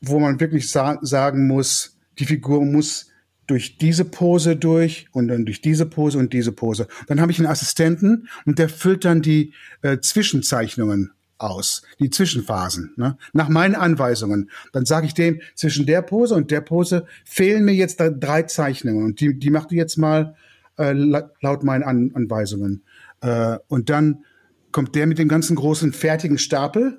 [0.00, 3.09] wo man wirklich sa sagen muss, die Figur muss
[3.50, 6.86] durch diese Pose durch und dann durch diese Pose und diese Pose.
[7.08, 12.92] Dann habe ich einen Assistenten und der füllt dann die äh, Zwischenzeichnungen aus, die Zwischenphasen,
[12.96, 13.16] ne?
[13.32, 14.50] nach meinen Anweisungen.
[14.72, 19.04] Dann sage ich dem, zwischen der Pose und der Pose fehlen mir jetzt drei Zeichnungen
[19.04, 20.36] und die, die macht du jetzt mal
[20.78, 22.82] äh, la- laut meinen An Anweisungen.
[23.22, 24.24] Äh, und dann
[24.70, 26.98] kommt der mit dem ganzen großen fertigen Stapel,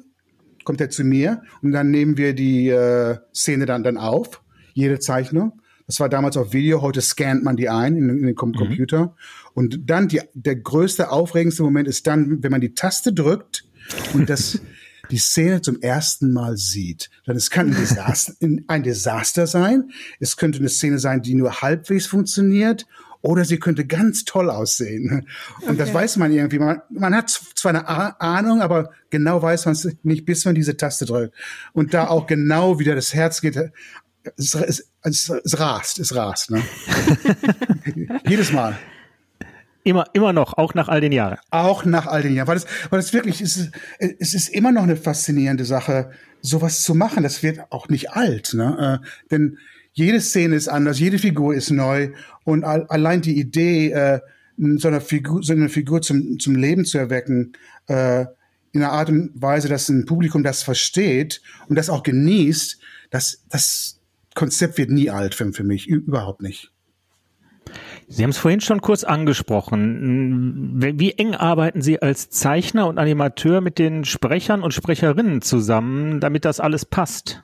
[0.63, 4.41] kommt er zu mir und dann nehmen wir die äh, Szene dann, dann auf,
[4.73, 5.60] jede Zeichnung.
[5.91, 9.13] Das war damals auf Video, heute scannt man die ein in, in den Com Computer.
[9.53, 13.65] Und dann die, der größte, aufregendste Moment ist dann, wenn man die Taste drückt
[14.13, 14.61] und das
[15.11, 17.09] die Szene zum ersten Mal sieht.
[17.25, 18.33] Dann es kann ein Desaster,
[18.67, 19.91] ein Desaster sein.
[20.21, 22.87] Es könnte eine Szene sein, die nur halbwegs funktioniert.
[23.23, 25.27] Oder sie könnte ganz toll aussehen.
[25.67, 25.97] Und das Okay.
[25.97, 26.57] weiß man irgendwie.
[26.57, 30.75] Man, man hat zwar eine Ahnung, aber genau weiß man es nicht, bis man diese
[30.75, 31.35] Taste drückt.
[31.73, 33.59] Und da auch genau wieder das Herz geht.
[34.37, 36.51] Es, es, es, es rast, es rast.
[36.51, 36.61] Ne?
[38.27, 38.77] Jedes Mal.
[39.83, 41.37] Immer, immer noch, auch nach all den Jahren.
[41.49, 42.47] Auch nach all den Jahren.
[42.47, 46.83] Weil es, weil es wirklich, es ist, es ist immer noch eine faszinierende Sache, sowas
[46.83, 47.23] zu machen.
[47.23, 49.01] Das wird auch nicht alt, ne?
[49.01, 49.57] Äh, denn
[49.93, 52.11] jede Szene ist anders, jede Figur ist neu
[52.43, 54.19] und all, allein die Idee, äh,
[54.77, 57.53] so eine Figur, so eine Figur zum, zum Leben zu erwecken,
[57.87, 58.25] äh,
[58.73, 62.79] in einer Art und Weise, dass ein Publikum das versteht und das auch genießt,
[63.09, 63.99] das, das
[64.35, 66.71] Konzept wird nie alt für, für mich, überhaupt nicht.
[68.07, 70.81] Sie haben es vorhin schon kurz angesprochen.
[70.81, 76.43] Wie eng arbeiten Sie als Zeichner und Animateur mit den Sprechern und Sprecherinnen zusammen, damit
[76.43, 77.43] das alles passt?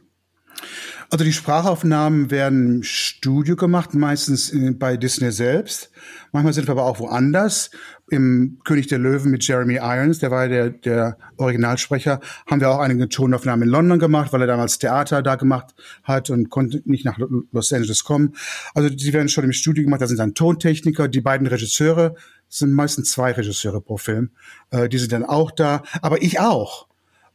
[1.09, 5.89] Also die Sprachaufnahmen werden im Studio gemacht, meistens bei Disney selbst.
[6.33, 7.71] Manchmal sind wir aber auch woanders.
[8.09, 12.79] Im König der Löwen mit Jeremy Irons, der war der, der Originalsprecher, haben wir auch
[12.79, 17.05] einige Tonaufnahmen in London gemacht, weil er damals Theater da gemacht hat und konnte nicht
[17.05, 18.35] nach Lo- Los Angeles kommen.
[18.73, 20.01] Also die werden schon im Studio gemacht.
[20.01, 22.15] Da sind dann Tontechniker, die beiden Regisseure,
[22.49, 24.31] sind meistens zwei Regisseure pro Film,
[24.71, 25.83] äh, die sind dann auch da.
[26.01, 26.87] Aber ich auch.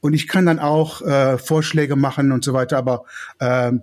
[0.03, 2.77] Und ich kann dann auch äh, Vorschläge machen und so weiter.
[2.77, 3.05] Aber
[3.41, 3.83] ähm,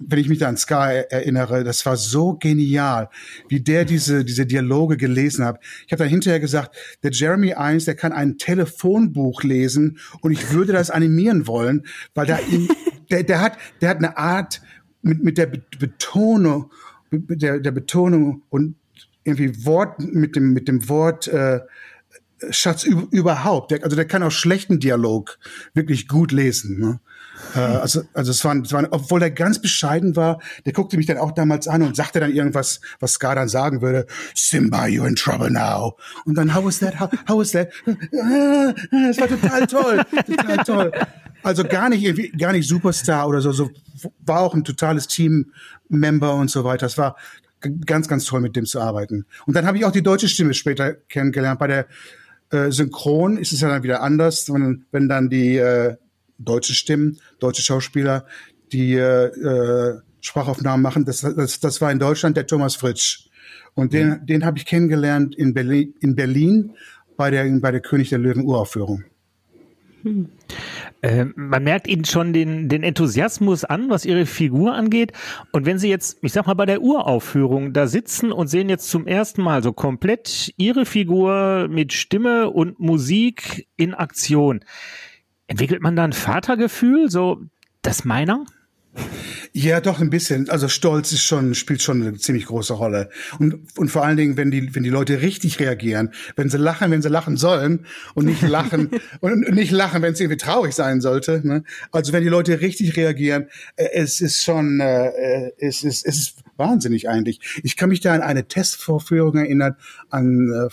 [0.00, 3.08] wenn ich mich da an Sky erinnere, das war so genial,
[3.48, 5.60] wie der diese, diese Dialoge gelesen hat.
[5.86, 10.50] Ich habe dann hinterher gesagt, der Jeremy Irons, der kann ein Telefonbuch lesen und ich
[10.52, 12.38] würde das animieren wollen, weil da
[13.10, 14.60] der, der hat, der hat eine Art
[15.02, 16.72] mit, mit der Be- Betonung,
[17.10, 18.74] mit der, der Betonung und
[19.22, 21.60] irgendwie Wort, mit dem, mit dem Wort, äh,
[22.50, 23.70] Schatz üb überhaupt.
[23.70, 25.38] Der, also der kann auch schlechten Dialog
[25.74, 26.78] wirklich gut lesen.
[26.78, 27.00] Ne?
[27.54, 31.06] Äh, also, also es war, es war, obwohl er ganz bescheiden war, der guckte mich
[31.06, 35.06] dann auch damals an und sagte dann irgendwas, was Scar dann sagen würde: Simba, you're
[35.06, 35.96] in trouble now.
[36.24, 36.98] Und dann how was that?
[36.98, 37.68] How, how was that?
[37.86, 38.72] Ah,
[39.08, 40.92] Es war total toll, total toll.
[41.42, 43.52] Also gar nicht irgendwie, gar nicht Superstar oder so.
[43.52, 43.70] So
[44.20, 46.86] war auch ein totales Team-Member und so weiter.
[46.86, 47.16] Es war
[47.86, 49.26] ganz, ganz toll, mit dem zu arbeiten.
[49.46, 51.58] Und dann habe ich auch die deutsche Stimme später kennengelernt.
[51.58, 51.86] Bei der
[52.50, 55.96] äh, Synchron ist es ja dann wieder anders, wenn, wenn dann die äh,
[56.38, 58.26] deutsche Stimmen, deutsche Schauspieler
[58.72, 61.04] die äh, äh, Sprachaufnahmen machen.
[61.04, 63.28] Das, das, das war in Deutschland der Thomas Fritsch.
[63.74, 66.72] Und den, den habe ich kennengelernt in Berlin, in Berlin
[67.16, 69.04] bei der, bei der König der Löwen Uraufführung.
[71.02, 75.12] Äh, man merkt ihnen schon den, den Enthusiasmus an, was ihre Figur angeht.
[75.52, 78.90] Und wenn sie jetzt, ich sag mal, bei der Uraufführung da sitzen und sehen jetzt
[78.90, 84.60] zum ersten Mal so komplett ihre Figur mit Stimme und Musik in Aktion,
[85.46, 87.40] entwickelt man da ein Vatergefühl, so
[87.82, 88.44] das meiner?
[89.52, 90.48] Ja, doch ein bisschen.
[90.48, 94.36] Also Stolz ist schon spielt schon eine ziemlich große Rolle und und vor allen Dingen,
[94.36, 98.26] wenn die wenn die Leute richtig reagieren, wenn sie lachen, wenn sie lachen sollen und
[98.26, 101.40] nicht lachen und nicht lachen, wenn es irgendwie traurig sein sollte.
[101.44, 101.64] Ne?
[101.90, 106.18] Also wenn die Leute richtig reagieren, äh, es ist schon äh, äh, es ist es
[106.18, 107.40] ist wahnsinnig eigentlich.
[107.62, 109.76] Ich kann mich da an eine Testvorführung erinnern
[110.10, 110.68] an äh,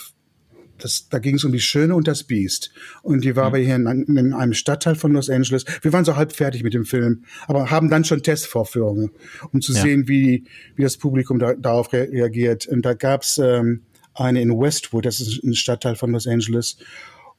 [0.78, 2.72] das, da ging es um die Schöne und das Biest.
[3.02, 3.48] Und die war mhm.
[3.48, 5.66] aber hier in, in, einem Stadtteil von Los Angeles.
[5.82, 9.12] Wir waren so halb fertig mit dem Film, aber haben dann schon Testvorführungen,
[9.52, 9.82] um zu ja.
[9.82, 12.68] sehen, wie, wie das Publikum da, darauf re reagiert.
[12.68, 16.78] Und da gab's ähm, eine in Westwood, das ist ein Stadtteil von Los Angeles.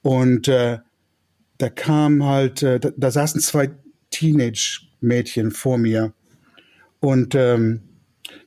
[0.03, 0.79] Und äh,
[1.59, 3.71] da kam halt, äh, da, da saßen zwei
[4.11, 6.13] Teenage-Mädchen vor mir.
[7.01, 7.83] Und ähm,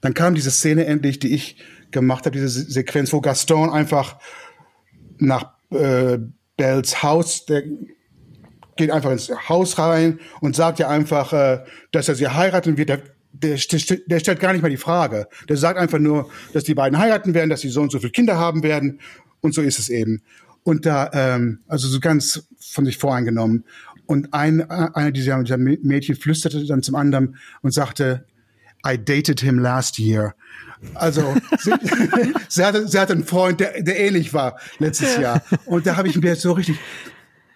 [0.01, 1.57] dann kam diese Szene endlich, die ich
[1.91, 4.17] gemacht habe, diese Sequenz, wo Gaston einfach
[5.21, 6.17] nach äh,
[6.57, 7.63] Bells Haus, der
[8.75, 12.89] geht einfach ins Haus rein und sagt ja einfach, äh, dass er sie heiraten wird.
[12.89, 13.01] Der,
[13.33, 13.57] der,
[14.07, 15.27] der stellt gar nicht mal die Frage.
[15.47, 18.11] Der sagt einfach nur, dass die beiden heiraten werden, dass sie so und so viele
[18.11, 18.99] Kinder haben werden.
[19.39, 20.21] Und so ist es eben.
[20.63, 23.63] Und da, ähm, also so ganz von sich voreingenommen.
[24.05, 28.25] Und ein, einer dieser, dieser Mädchen flüsterte dann zum anderen und sagte,
[28.85, 30.35] I dated him last year.
[30.95, 31.71] Also sie,
[32.47, 35.43] sie, hatte, sie hatte einen Freund, der, der ähnlich war letztes Jahr.
[35.65, 36.77] Und da habe ich mir so richtig,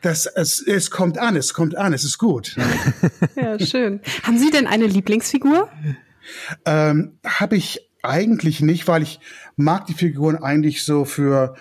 [0.02, 2.56] das, es, es kommt an, es kommt an, es ist gut.
[3.36, 4.02] Ja, schön.
[4.24, 5.70] Haben Sie denn eine Lieblingsfigur?
[6.66, 9.20] Ähm, habe ich eigentlich nicht, weil ich
[9.56, 11.56] mag die Figuren eigentlich so für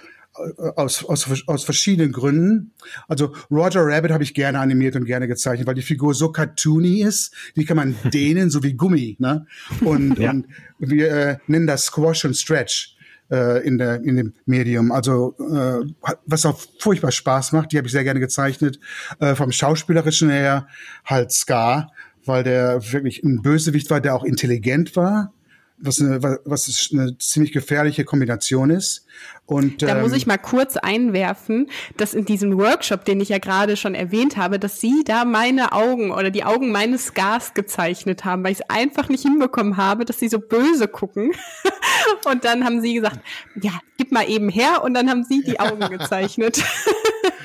[0.76, 2.72] aus, aus, aus verschiedenen Gründen.
[3.08, 7.02] Also Roger Rabbit habe ich gerne animiert und gerne gezeichnet, weil die Figur so cartoony
[7.02, 9.16] ist, die kann man dehnen, so wie Gummi.
[9.18, 9.46] Ne?
[9.82, 10.30] Und, ja.
[10.30, 10.46] und
[10.78, 12.96] wir äh, nennen das Squash und Stretch
[13.30, 14.90] äh, in, der, in dem Medium.
[14.90, 15.86] Also äh,
[16.26, 18.80] was auch furchtbar Spaß macht, die habe ich sehr gerne gezeichnet.
[19.20, 20.66] Äh, vom Schauspielerischen her
[21.04, 21.92] halt Scar,
[22.24, 25.32] weil der wirklich ein Bösewicht war, der auch intelligent war
[25.76, 29.06] was eine, was eine ziemlich gefährliche Kombination ist.
[29.46, 33.38] Und, da ähm, muss ich mal kurz einwerfen, dass in diesem Workshop, den ich ja
[33.38, 38.24] gerade schon erwähnt habe, dass Sie da meine Augen oder die Augen meines Scars gezeichnet
[38.24, 41.32] haben, weil ich es einfach nicht hinbekommen habe, dass Sie so böse gucken.
[42.30, 43.20] und dann haben Sie gesagt,
[43.60, 46.62] ja, gib mal eben her und dann haben Sie die Augen gezeichnet.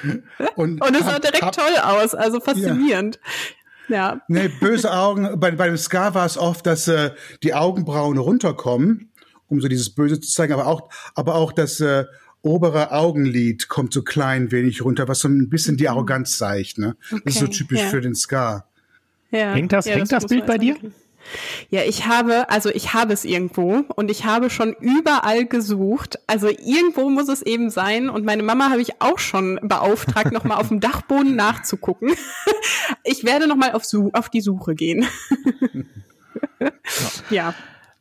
[0.56, 3.16] und, und es sah direkt hab, toll aus, also faszinierend.
[3.16, 3.32] Ja.
[3.90, 4.22] Ja.
[4.28, 5.40] Nee, böse Augen.
[5.40, 7.12] Bei, bei dem Scar war es oft, dass äh,
[7.44, 9.12] die Augenbrauen runterkommen,
[9.48, 12.06] um so dieses Böse zu zeigen, aber auch, aber auch das äh,
[12.42, 16.78] obere Augenlid kommt so klein wenig runter, was so ein bisschen die Arroganz zeigt.
[16.78, 16.96] Ne?
[17.12, 17.90] Okay, das ist so typisch ja.
[17.90, 18.70] für den Scar.
[19.32, 19.54] Ja.
[19.54, 20.76] Hängt das, ja, hängt das, das Bild bei dir?
[20.76, 20.94] Sagen.
[21.70, 26.20] Ja, ich habe, also ich habe es irgendwo und ich habe schon überall gesucht.
[26.28, 30.58] Also irgendwo muss es eben sein und meine Mama habe ich auch schon beauftragt, nochmal
[30.58, 32.14] auf dem Dachboden nachzugucken.
[33.04, 35.08] Ich werde nochmal auf, auf die Suche gehen.
[37.30, 37.54] ja.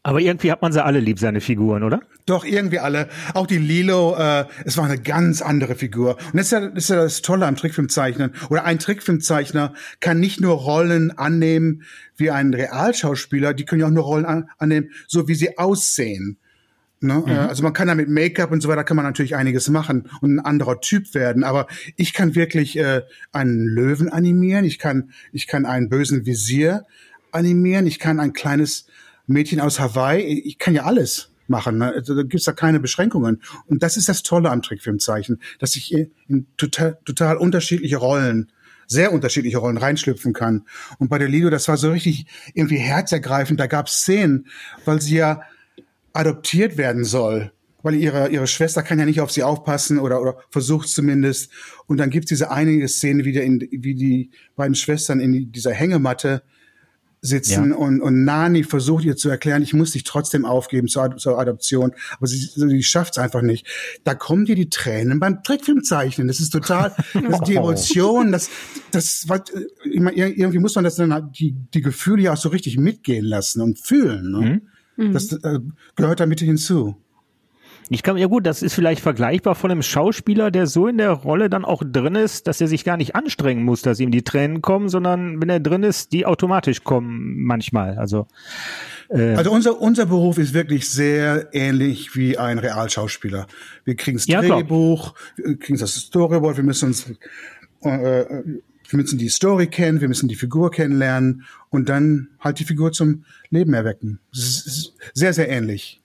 [0.08, 2.00] Aber irgendwie hat man sie alle lieb, seine Figuren, oder?
[2.24, 3.10] Doch, irgendwie alle.
[3.34, 6.16] Auch die Lilo, äh, es war eine ganz andere Figur.
[6.32, 8.32] Und das ist ja, das ist ja das Tolle am Trickfilmzeichnen.
[8.48, 11.82] Oder ein Trickfilmzeichner kann nicht nur Rollen annehmen
[12.16, 16.38] wie ein Realschauspieler, die können ja auch nur Rollen an, annehmen, so wie sie aussehen.
[17.02, 17.22] Ne?
[17.26, 17.30] Mhm.
[17.30, 20.36] Also man kann da mit Make-up und so weiter kann man natürlich einiges machen und
[20.36, 21.44] ein anderer Typ werden.
[21.44, 21.66] Aber
[21.96, 26.86] ich kann wirklich äh, einen Löwen animieren, ich kann, ich kann einen bösen Visier
[27.30, 28.86] animieren, ich kann ein kleines
[29.28, 31.78] Mädchen aus Hawaii, ich kann ja alles machen.
[31.78, 31.92] Ne?
[31.92, 33.42] Also, da gibt's da keine Beschränkungen.
[33.66, 35.94] Und das ist das Tolle am Trickfilmzeichen, dass ich
[36.28, 38.50] in total, total unterschiedliche Rollen
[38.90, 40.64] sehr unterschiedliche Rollen reinschlüpfen kann.
[40.98, 43.60] Und bei der Lido, das war so richtig irgendwie herzergreifend.
[43.60, 44.46] Da gab's Szenen,
[44.86, 45.42] weil sie ja
[46.14, 47.52] adoptiert werden soll.
[47.82, 51.52] Weil ihre, ihre Schwester kann ja nicht auf sie aufpassen oder, oder versucht zumindest.
[51.86, 55.74] Und dann gibt's diese einige Szene, wie, der in, wie die beiden Schwestern in dieser
[55.74, 56.42] Hängematte
[57.20, 57.76] sitzen ja.
[57.76, 61.92] und, und Nani versucht ihr zu erklären, ich muss dich trotzdem aufgeben zur, zur Adoption,
[62.16, 63.66] aber sie, sie schafft es einfach nicht.
[64.04, 66.28] Da kommen dir die Tränen beim Trickfilmzeichnen.
[66.28, 68.50] Das ist total, das ist die Emotion, das,
[68.92, 69.42] das, was,
[69.84, 73.78] irgendwie muss man das dann die, die Gefühle ja auch so richtig mitgehen lassen und
[73.78, 74.30] fühlen.
[74.30, 74.62] Ne?
[74.96, 75.12] Mhm.
[75.12, 75.60] Das äh,
[75.96, 76.96] gehört da mit hinzu.
[77.90, 81.10] Ich kann, ja gut, das ist vielleicht vergleichbar von einem Schauspieler, der so in der
[81.10, 84.22] Rolle dann auch drin ist, dass er sich gar nicht anstrengen muss, dass ihm die
[84.22, 87.98] Tränen kommen, sondern wenn er drin ist, die automatisch kommen manchmal.
[87.98, 88.26] Also,
[89.08, 93.46] äh also unser, unser Beruf ist wirklich sehr ähnlich wie ein Realschauspieler.
[93.84, 97.10] Wir kriegen das ja, Drehbuch, wir kriegen das Storyboard, wir müssen uns
[97.82, 98.24] äh,
[98.90, 102.92] wir müssen die Story kennen, wir müssen die Figur kennenlernen und dann halt die Figur
[102.92, 104.18] zum Leben erwecken.
[104.32, 106.00] Sehr, sehr ähnlich.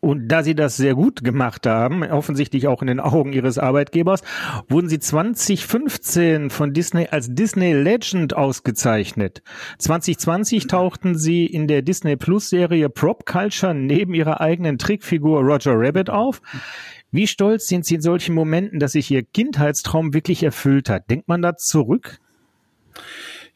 [0.00, 4.22] Und da Sie das sehr gut gemacht haben, offensichtlich auch in den Augen Ihres Arbeitgebers,
[4.68, 9.42] wurden Sie 2015 von Disney als Disney Legend ausgezeichnet.
[9.78, 15.74] 2020 tauchten Sie in der Disney Plus Serie Prop Culture neben Ihrer eigenen Trickfigur Roger
[15.74, 16.40] Rabbit auf.
[17.10, 21.08] Wie stolz sind Sie in solchen Momenten, dass sich Ihr Kindheitstraum wirklich erfüllt hat?
[21.08, 22.18] Denkt man da zurück?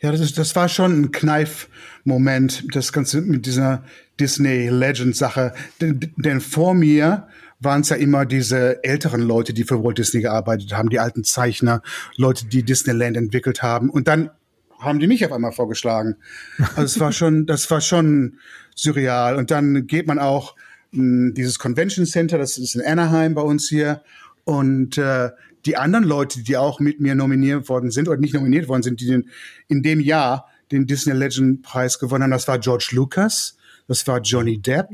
[0.01, 3.83] Ja, das, ist, das war schon ein Kneif-Moment, das Ganze mit dieser
[4.21, 5.55] Disney-Legend-Sache.
[5.81, 7.27] Denn, denn vor mir
[7.59, 11.25] waren es ja immer diese älteren Leute, die für Walt Disney gearbeitet haben, die alten
[11.25, 11.83] Zeichner,
[12.17, 13.91] Leute, die Disneyland entwickelt haben.
[13.91, 14.31] Und dann
[14.79, 16.17] haben die mich auf einmal vorgeschlagen.
[16.59, 18.39] Also es war schon, das war schon
[18.77, 19.35] surreal.
[19.35, 20.55] Und dann geht man auch
[20.93, 24.03] mh, hm, dieses Convention Center, das ist in Anaheim bei uns hier.
[24.45, 25.31] Und äh,
[25.69, 29.01] die anderen Leute, die auch mit mir nominiert worden sind oder nicht nominiert worden sind,
[29.01, 29.29] die den,
[29.69, 34.21] in dem Jahr den Disney Legend Preis gewonnen haben, das war George Lucas, das war
[34.21, 34.89] Johnny Depp.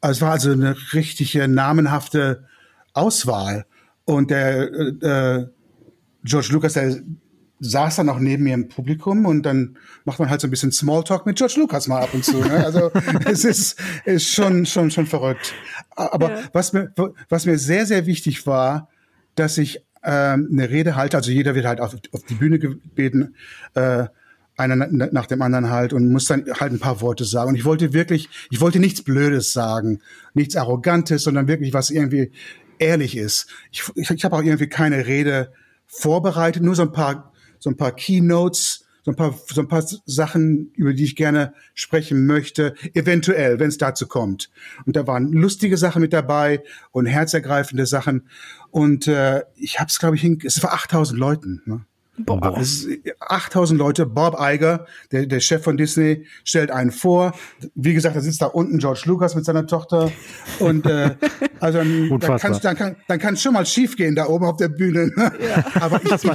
[0.00, 2.44] Es war also eine richtige namenhafte
[2.92, 3.66] Auswahl.
[4.04, 5.46] Und der äh,
[6.24, 7.00] George Lucas, der
[7.60, 10.72] saß dann auch neben mir im Publikum und dann macht man halt so ein bisschen
[10.72, 12.38] Smalltalk mit George Lucas mal ab und zu.
[12.38, 12.64] Ne?
[12.64, 12.90] Also
[13.26, 15.54] es ist, ist schon, schon, schon verrückt.
[15.94, 16.42] Aber ja.
[16.52, 16.92] was mir,
[17.28, 18.88] was mir sehr, sehr wichtig war,
[19.34, 21.16] dass ich ähm, eine Rede halte.
[21.16, 23.34] Also jeder wird halt auf, auf die Bühne gebeten,
[23.74, 24.06] äh,
[24.56, 27.50] einer nach dem anderen halt und muss dann halt ein paar Worte sagen.
[27.50, 30.00] Und ich wollte wirklich, ich wollte nichts Blödes sagen,
[30.34, 32.32] nichts Arrogantes, sondern wirklich was irgendwie
[32.78, 33.46] ehrlich ist.
[33.70, 35.52] Ich, ich, ich habe auch irgendwie keine Rede
[35.86, 39.84] vorbereitet, nur so ein paar, so ein paar Keynotes, so ein paar, so ein paar
[40.04, 44.50] Sachen, über die ich gerne sprechen möchte, eventuell, wenn es dazu kommt.
[44.86, 48.28] Und da waren lustige Sachen mit dabei und herzergreifende Sachen.
[48.70, 51.62] Und äh, ich habe es, glaube ich, hin, es war 8000 Leuten.
[51.64, 51.84] Ne?
[52.26, 52.58] Boah.
[52.58, 54.06] Es ist 8000 Leute.
[54.06, 57.32] Bob Iger, der, der Chef von Disney, stellt einen vor.
[57.74, 60.10] Wie gesagt, da sitzt da unten George Lucas mit seiner Tochter.
[60.58, 61.16] Und äh,
[61.60, 64.56] also dann, dann, kann's, dann, kann, dann kann schon mal schief gehen da oben auf
[64.56, 65.10] der Bühne.
[65.16, 65.64] Ja.
[65.80, 66.30] Aber ich, ich,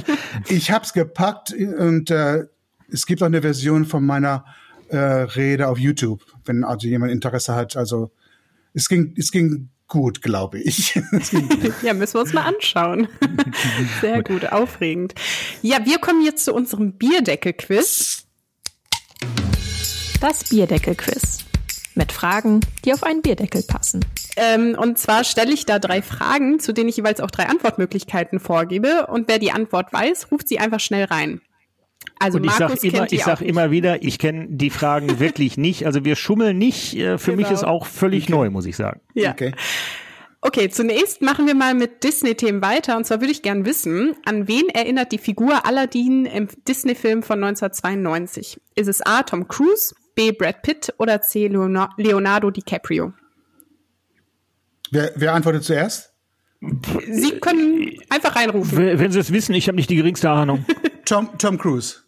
[0.48, 2.44] ich habe es gepackt und äh,
[2.90, 4.44] es gibt auch eine Version von meiner
[4.88, 7.76] äh, Rede auf YouTube, wenn also jemand Interesse hat.
[7.76, 8.10] Also
[8.74, 10.94] es ging, es ging gut, glaube ich.
[11.82, 13.08] ja, müssen wir uns mal anschauen.
[14.00, 15.14] Sehr gut, aufregend.
[15.62, 18.24] Ja, wir kommen jetzt zu unserem Bierdeckel-Quiz.
[20.20, 21.38] Das Bierdeckel-Quiz.
[21.94, 24.04] Mit Fragen, die auf einen Bierdeckel passen.
[24.36, 28.38] Ähm, und zwar stelle ich da drei Fragen, zu denen ich jeweils auch drei Antwortmöglichkeiten
[28.38, 29.06] vorgebe.
[29.06, 31.40] Und wer die Antwort weiß, ruft sie einfach schnell rein.
[32.18, 35.86] Also und ich sage immer, ich sag immer wieder, ich kenne die Fragen wirklich nicht.
[35.86, 36.96] Also wir schummeln nicht.
[36.96, 37.42] Äh, für genau.
[37.42, 38.32] mich ist auch völlig okay.
[38.32, 39.00] neu, muss ich sagen.
[39.14, 39.32] Ja.
[39.32, 39.52] Okay.
[40.40, 42.96] Okay, zunächst machen wir mal mit Disney-Themen weiter.
[42.96, 47.42] Und zwar würde ich gern wissen, an wen erinnert die Figur Aladdin im Disney-Film von
[47.42, 48.60] 1992?
[48.76, 49.22] Ist es A.
[49.22, 50.32] Tom Cruise, B.
[50.32, 51.48] Brad Pitt oder C.
[51.48, 53.12] Leonardo DiCaprio?
[54.90, 56.12] Wer, wer antwortet zuerst?
[57.10, 58.76] Sie können einfach reinrufen.
[58.76, 60.64] Wenn Sie es wissen, ich habe nicht die geringste Ahnung.
[61.04, 62.02] Tom, Tom Cruise.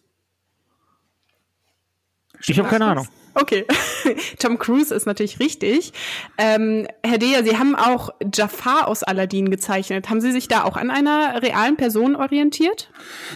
[2.45, 3.07] Ich habe keine Ahnung.
[3.35, 3.65] Okay,
[4.39, 5.93] Tom Cruise ist natürlich richtig.
[6.37, 10.09] Ähm, Herr Deja, Sie haben auch Jafar aus Aladdin gezeichnet.
[10.09, 12.91] Haben Sie sich da auch an einer realen Person orientiert?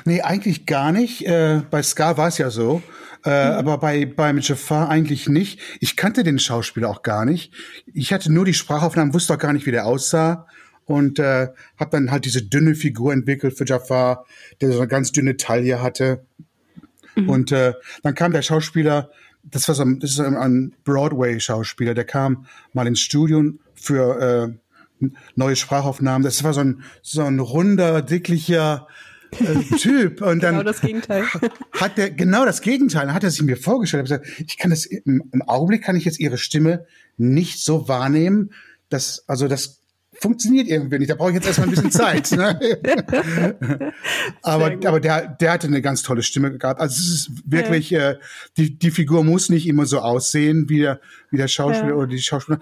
[0.06, 1.26] Nee, eigentlich gar nicht.
[1.26, 2.82] Äh, bei Scar war es ja so.
[3.24, 3.58] Äh, mhm.
[3.58, 5.60] Aber bei beim Jafar eigentlich nicht.
[5.80, 7.54] Ich kannte den Schauspieler auch gar nicht.
[7.94, 10.48] Ich hatte nur die Sprachaufnahmen, wusste auch gar nicht, wie der aussah
[10.86, 14.26] und äh, habe dann halt diese dünne Figur entwickelt für Jafar,
[14.62, 16.26] der so eine ganz dünne Taille hatte.
[17.16, 17.30] Mhm.
[17.30, 19.10] Und äh, dann kam der Schauspieler,
[19.44, 23.44] das war so das ist ein Broadway-Schauspieler, der kam mal ins Studio
[23.76, 24.56] für
[25.02, 26.24] äh, neue Sprachaufnahmen.
[26.24, 28.88] Das war so ein so ein runder, dicklicher
[29.32, 31.26] äh, Typ und dann genau das Gegenteil.
[31.74, 34.04] hat der genau das Gegenteil hat er sich mir vorgestellt.
[34.06, 36.86] Ich, gesagt, ich kann das im, im Augenblick kann ich jetzt ihre Stimme
[37.18, 38.54] nicht so wahrnehmen,
[38.90, 39.83] dass also das
[40.24, 41.12] funktioniert irgendwie nicht.
[41.12, 42.32] Da brauche ich jetzt erstmal ein bisschen Zeit.
[42.32, 42.58] Ne?
[44.42, 46.80] aber aber der, der hatte eine ganz tolle Stimme gehabt.
[46.80, 48.12] Also es ist wirklich, ja.
[48.12, 48.20] äh,
[48.58, 51.96] die, die Figur muss nicht immer so aussehen wie der, wie der Schauspieler ja.
[51.96, 52.60] oder die Schauspieler.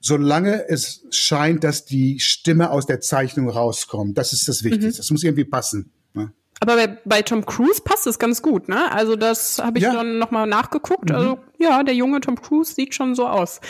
[0.00, 4.18] Solange es scheint, dass die Stimme aus der Zeichnung rauskommt.
[4.18, 4.88] Das ist das Wichtigste.
[4.88, 4.96] Mhm.
[4.96, 5.92] Das muss irgendwie passen.
[6.14, 6.32] Ne?
[6.60, 8.90] Aber bei, bei Tom Cruise passt es ganz gut, ne?
[8.90, 9.94] Also das habe ich ja.
[9.94, 11.10] dann nochmal nachgeguckt.
[11.10, 11.14] Mhm.
[11.14, 13.60] Also ja, der junge Tom Cruise sieht schon so aus.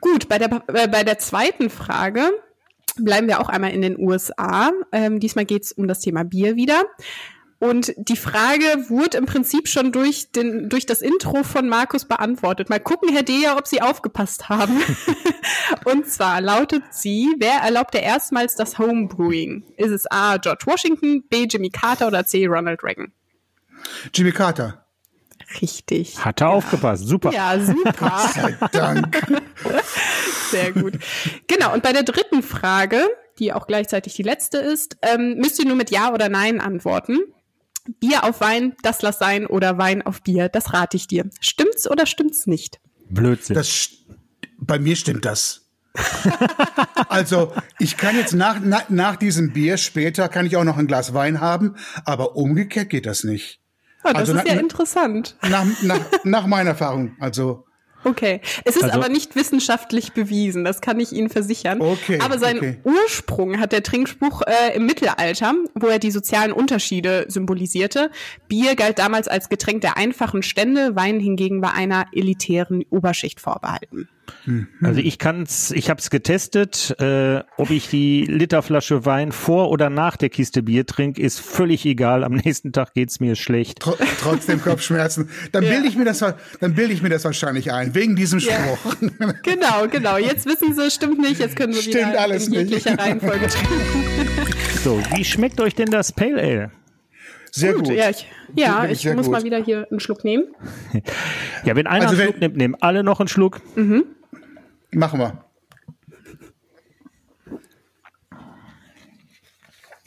[0.00, 2.30] Gut, bei der, bei der zweiten Frage
[2.96, 4.72] bleiben wir auch einmal in den USA.
[4.92, 6.84] Ähm, diesmal geht es um das Thema Bier wieder.
[7.58, 12.68] Und die Frage wurde im Prinzip schon durch, den, durch das Intro von Markus beantwortet.
[12.68, 14.78] Mal gucken, Herr Deja, ob Sie aufgepasst haben.
[15.84, 19.64] Und zwar lautet sie, wer erlaubte erstmals das Homebrewing?
[19.78, 20.36] Ist es A.
[20.36, 21.44] George Washington, B.
[21.44, 22.46] Jimmy Carter oder C.
[22.46, 23.12] Ronald Reagan?
[24.12, 24.84] Jimmy Carter.
[25.62, 26.22] Richtig.
[26.22, 27.06] Hat er aufgepasst.
[27.06, 27.32] Super.
[27.32, 28.28] Ja, super.
[28.34, 29.26] Sei Dank.
[30.50, 30.98] Sehr gut.
[31.46, 33.00] Genau, und bei der dritten Frage,
[33.38, 37.18] die auch gleichzeitig die letzte ist, ähm, müsst ihr nur mit Ja oder Nein antworten.
[38.00, 41.28] Bier auf Wein, das lass sein, oder Wein auf Bier, das rate ich dir.
[41.40, 42.80] Stimmt's oder stimmt's nicht?
[43.08, 43.54] Blödsinn.
[43.54, 43.90] Das,
[44.58, 45.62] bei mir stimmt das.
[47.08, 50.86] also, ich kann jetzt nach, nach, nach diesem Bier später kann ich auch noch ein
[50.86, 53.60] Glas Wein haben, aber umgekehrt geht das nicht.
[54.04, 55.36] Oh, das Also ist na- ja na- interessant.
[55.48, 57.16] Nach, nach, nach meiner Erfahrung.
[57.20, 57.64] Also,
[58.06, 58.40] Okay.
[58.64, 61.80] Es ist Also- aber nicht wissenschaftlich bewiesen, das kann ich Ihnen versichern.
[61.80, 62.76] Okay, Aber seinen okay.
[62.84, 68.10] Ursprung hat der Trinkspruch äh, im Mittelalter, wo er die sozialen Unterschiede symbolisierte.
[68.46, 74.08] Bier galt damals als Getränk der einfachen Stände, Wein hingegen war einer elitären Oberschicht vorbehalten.
[74.82, 79.90] Also ich kann's, ich habe es getestet, äh, ob ich die Literflasche Wein vor oder
[79.90, 82.24] nach der Kiste Bier trinke, ist völlig egal.
[82.24, 83.80] Am nächsten Tag geht's mir schlecht.
[83.80, 85.30] tr trotzdem Kopfschmerzen.
[85.52, 88.52] Dann bilde ich mir das, dann bilde ich mir das wahrscheinlich ein, wegen diesem Ja.
[88.54, 88.94] Spruch.
[89.42, 90.16] Genau, genau.
[90.18, 93.02] Jetzt wissen Sie, stimmt nicht, jetzt können Sie Stimmt wieder alles in jeglicher nicht.
[93.02, 94.04] Reihenfolge trinken.
[94.82, 96.70] So, wie schmeckt euch denn das Pale Ale?
[97.50, 97.88] Sehr gut.
[97.88, 99.32] Ja, ich, ja, ich sehr muss gut.
[99.32, 100.44] mal wieder hier einen Schluck nehmen.
[101.64, 103.60] Ja, wenn einer Also einen Schluck nimmt, nehmen alle noch einen Schluck.
[104.96, 105.46] Machen wir.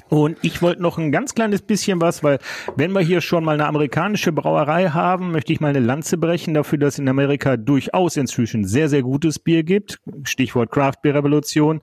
[0.09, 2.39] Und ich wollte noch ein ganz kleines bisschen was, weil
[2.75, 6.55] wenn wir hier schon mal eine amerikanische Brauerei haben, möchte ich mal eine Lanze brechen
[6.55, 9.99] dafür, dass in Amerika durchaus inzwischen sehr, sehr gutes Bier gibt.
[10.23, 11.81] Stichwort Craft Beer Revolution.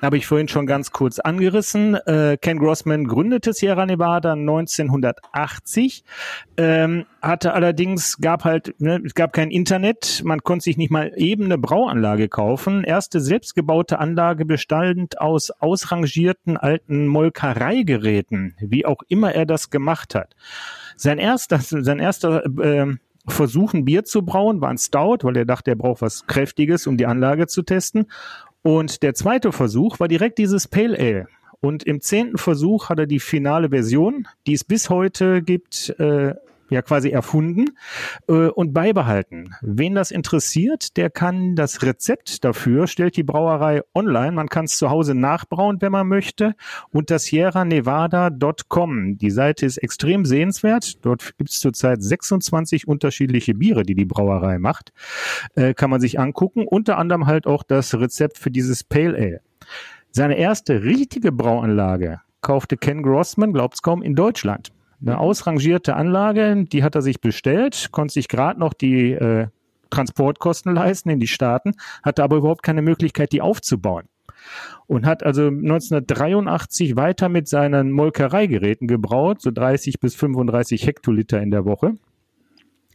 [0.00, 1.96] Habe ich vorhin schon ganz kurz angerissen.
[2.06, 6.04] Äh, Ken Grossman gründete Sierra Nevada 1980,
[6.56, 11.12] ähm, hatte allerdings, gab halt, ne, es gab kein Internet, man konnte sich nicht mal
[11.16, 12.84] eben eine Brauanlage kaufen.
[12.84, 20.34] Erste selbstgebaute Anlage bestand aus ausrangierten alten Molkereigeräten, wie auch immer er das gemacht hat.
[20.96, 22.86] Sein erster, sein erster äh,
[23.26, 26.86] Versuch, ein Bier zu brauen, war ein Stout, weil er dachte, er braucht was Kräftiges,
[26.86, 28.06] um die Anlage zu testen.
[28.62, 31.28] Und der zweite Versuch war direkt dieses Pale Ale.
[31.60, 36.34] Und im zehnten Versuch hat er die finale Version, die es bis heute gibt, äh,
[36.70, 37.66] ja quasi erfunden
[38.28, 39.54] äh, und beibehalten.
[39.60, 44.32] Wen das interessiert, der kann das Rezept dafür, stellt die Brauerei online.
[44.32, 46.54] Man kann es zu Hause nachbrauen, wenn man möchte,
[46.90, 49.18] unter sierranevada.com.
[49.18, 51.04] Die Seite ist extrem sehenswert.
[51.04, 54.92] Dort gibt es zurzeit 26 unterschiedliche Biere, die die Brauerei macht.
[55.54, 56.66] Äh, kann man sich angucken.
[56.66, 59.40] Unter anderem halt auch das Rezept für dieses Pale Ale.
[60.12, 64.72] Seine erste richtige Brauanlage kaufte Ken Grossman, glaubt's kaum, in Deutschland.
[65.00, 69.46] Eine ausrangierte Anlage, die hat er sich bestellt, konnte sich gerade noch die äh,
[69.88, 71.72] Transportkosten leisten in die Staaten,
[72.02, 74.04] hatte aber überhaupt keine Möglichkeit, die aufzubauen.
[74.86, 81.50] Und hat also 1983 weiter mit seinen Molkereigeräten gebraut, so 30 bis 35 Hektoliter in
[81.50, 81.96] der Woche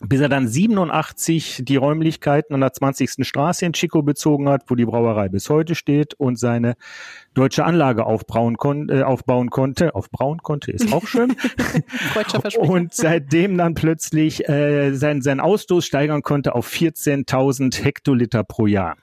[0.01, 3.25] bis er dann 87 die Räumlichkeiten an der 20.
[3.25, 6.75] Straße in Chico bezogen hat, wo die Brauerei bis heute steht und seine
[7.33, 9.95] deutsche Anlage aufbauen, kon äh, aufbauen konnte.
[9.95, 11.35] Aufbauen konnte, ist auch schön.
[12.57, 18.95] Und seitdem dann plötzlich äh, sein, sein Ausstoß steigern konnte auf 14.000 Hektoliter pro Jahr.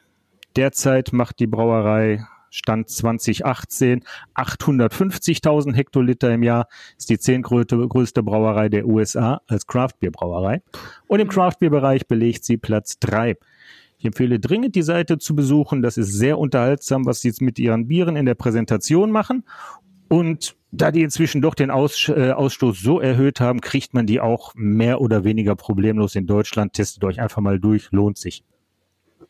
[0.56, 8.68] Derzeit macht die Brauerei Stand 2018 850.000 Hektoliter im Jahr, ist die zehntgrößte größte Brauerei
[8.68, 10.62] der USA als Craftbeer-Brauerei.
[11.06, 13.36] Und im Craftbeer-Bereich belegt sie Platz drei.
[13.98, 15.80] Ich empfehle dringend, die Seite zu besuchen.
[15.80, 19.44] Das ist sehr unterhaltsam, was sie jetzt mit ihren Bieren in der Präsentation machen.
[20.08, 24.20] Und da die inzwischen doch den Aus, äh, Ausstoß so erhöht haben, kriegt man die
[24.20, 26.74] auch mehr oder weniger problemlos in Deutschland.
[26.74, 28.44] Testet euch einfach mal durch, lohnt sich.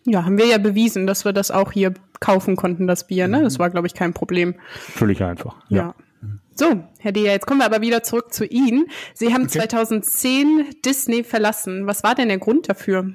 [0.05, 3.28] Ja, haben wir ja bewiesen, dass wir das auch hier kaufen konnten, das Bier.
[3.28, 3.42] Ne?
[3.42, 4.55] Das war, glaube ich, kein Problem.
[4.70, 5.57] Völlig einfach.
[5.68, 5.94] Ja.
[6.55, 8.86] So, Herr Deher, jetzt kommen wir aber wieder zurück zu Ihnen.
[9.14, 11.86] Sie haben 2010 Disney verlassen.
[11.86, 13.12] Was war denn der Grund dafür?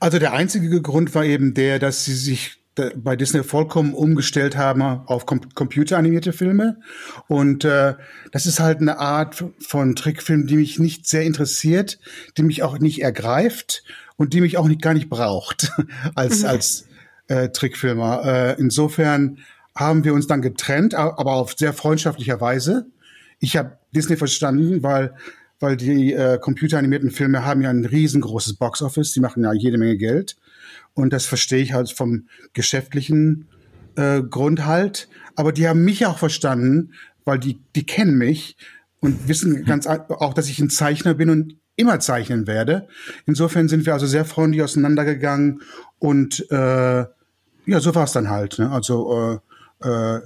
[0.00, 4.80] Also der einzige Grund war eben der, dass sie sich bei Disney vollkommen umgestellt haben
[4.82, 6.80] auf com computeranimierte Filme.
[7.28, 7.94] Und äh,
[8.32, 11.98] das ist halt eine Art von Trickfilm, die mich nicht sehr interessiert,
[12.38, 13.84] die mich auch nicht ergreift
[14.22, 15.70] und die mich auch nicht, gar nicht braucht
[16.14, 16.86] als, als
[17.28, 18.24] äh, Trickfilmer.
[18.24, 19.38] Äh, insofern
[19.76, 22.86] haben wir uns dann getrennt, aber auf sehr freundschaftlicher Weise.
[23.40, 25.14] Ich habe Disney verstanden, weil
[25.60, 29.96] weil die äh, computeranimierten Filme haben ja ein riesengroßes Boxoffice, die machen ja jede Menge
[29.96, 30.34] Geld
[30.94, 33.46] und das verstehe ich halt vom geschäftlichen
[33.94, 35.08] äh, Grund halt.
[35.36, 36.94] Aber die haben mich auch verstanden,
[37.24, 38.56] weil die die kennen mich
[38.98, 42.88] und wissen ganz a- auch, dass ich ein Zeichner bin und immer zeichnen werde.
[43.26, 45.62] Insofern sind wir also sehr freundlich auseinandergegangen
[45.98, 47.04] und äh,
[47.64, 48.58] ja, so war es dann halt.
[48.58, 48.70] Ne?
[48.70, 49.40] Also
[49.82, 50.20] äh, äh,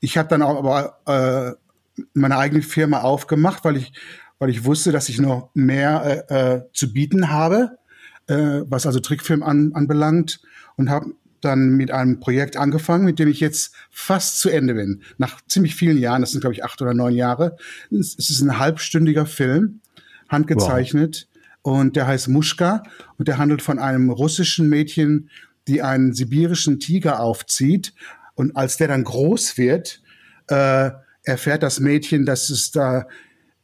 [0.00, 1.56] ich habe dann auch aber
[1.96, 3.92] äh, meine eigene Firma aufgemacht, weil ich
[4.38, 7.78] weil ich wusste, dass ich noch mehr äh, äh, zu bieten habe,
[8.26, 10.40] äh, was also Trickfilm an, anbelangt
[10.76, 15.02] und habe dann mit einem Projekt angefangen, mit dem ich jetzt fast zu Ende bin.
[15.16, 17.56] Nach ziemlich vielen Jahren, das sind glaube ich acht oder neun Jahre.
[17.90, 19.80] Es ist ein halbstündiger Film,
[20.28, 21.28] handgezeichnet
[21.62, 21.78] wow.
[21.80, 22.82] und der heißt Muschka
[23.18, 25.30] und der handelt von einem russischen Mädchen,
[25.68, 27.92] die einen sibirischen Tiger aufzieht
[28.34, 30.02] und als der dann groß wird,
[30.48, 30.90] äh,
[31.24, 33.08] erfährt das Mädchen, dass es da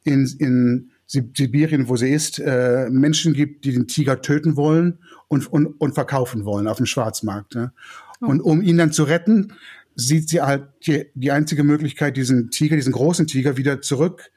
[0.05, 4.99] in, in Sibirien, wo sie ist, äh, Menschen gibt, die den Tiger töten wollen
[5.29, 7.55] und, und, und verkaufen wollen auf dem Schwarzmarkt.
[7.55, 7.73] Ne?
[8.21, 8.27] Oh.
[8.27, 9.53] Und um ihn dann zu retten,
[9.95, 14.31] sieht sie halt die, die einzige Möglichkeit, diesen Tiger, diesen großen Tiger wieder zurück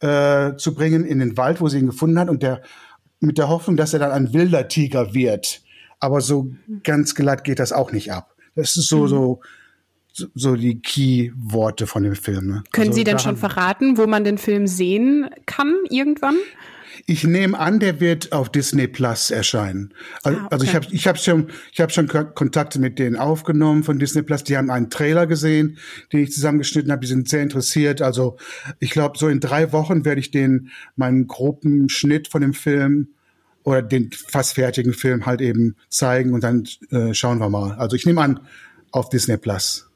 [0.00, 2.62] äh, zu bringen in den Wald, wo sie ihn gefunden hat und der
[3.20, 5.62] mit der Hoffnung, dass er dann ein wilder Tiger wird.
[5.98, 6.50] Aber so
[6.82, 8.34] ganz glatt geht das auch nicht ab.
[8.54, 9.08] Das ist so, mhm.
[9.08, 9.40] so
[10.34, 12.46] so die Key-Worte von dem Film.
[12.46, 12.64] Ne?
[12.72, 16.36] Können also Sie denn schon verraten, wo man den Film sehen kann irgendwann?
[17.06, 19.94] Ich nehme an, der wird auf Disney Plus erscheinen.
[20.22, 20.54] Also, ah, okay.
[20.54, 24.22] also ich habe ich hab schon ich habe schon Kontakte mit denen aufgenommen von Disney
[24.22, 24.44] Plus.
[24.44, 25.78] Die haben einen Trailer gesehen,
[26.12, 27.00] den ich zusammengeschnitten habe.
[27.00, 28.02] Die sind sehr interessiert.
[28.02, 28.36] Also
[28.78, 33.08] ich glaube, so in drei Wochen werde ich den meinen groben Schnitt von dem Film
[33.62, 37.72] oder den fast fertigen Film halt eben zeigen und dann äh, schauen wir mal.
[37.72, 38.40] Also ich nehme an
[38.90, 39.89] auf Disney Plus.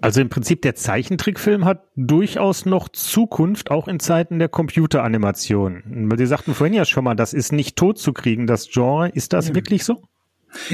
[0.00, 5.82] Also im Prinzip der Zeichentrickfilm hat durchaus noch Zukunft, auch in Zeiten der Computeranimation.
[6.08, 9.10] Weil Sie sagten vorhin ja schon mal, das ist nicht tot zu kriegen, das Genre.
[9.10, 9.54] Ist das ja.
[9.54, 10.02] wirklich so?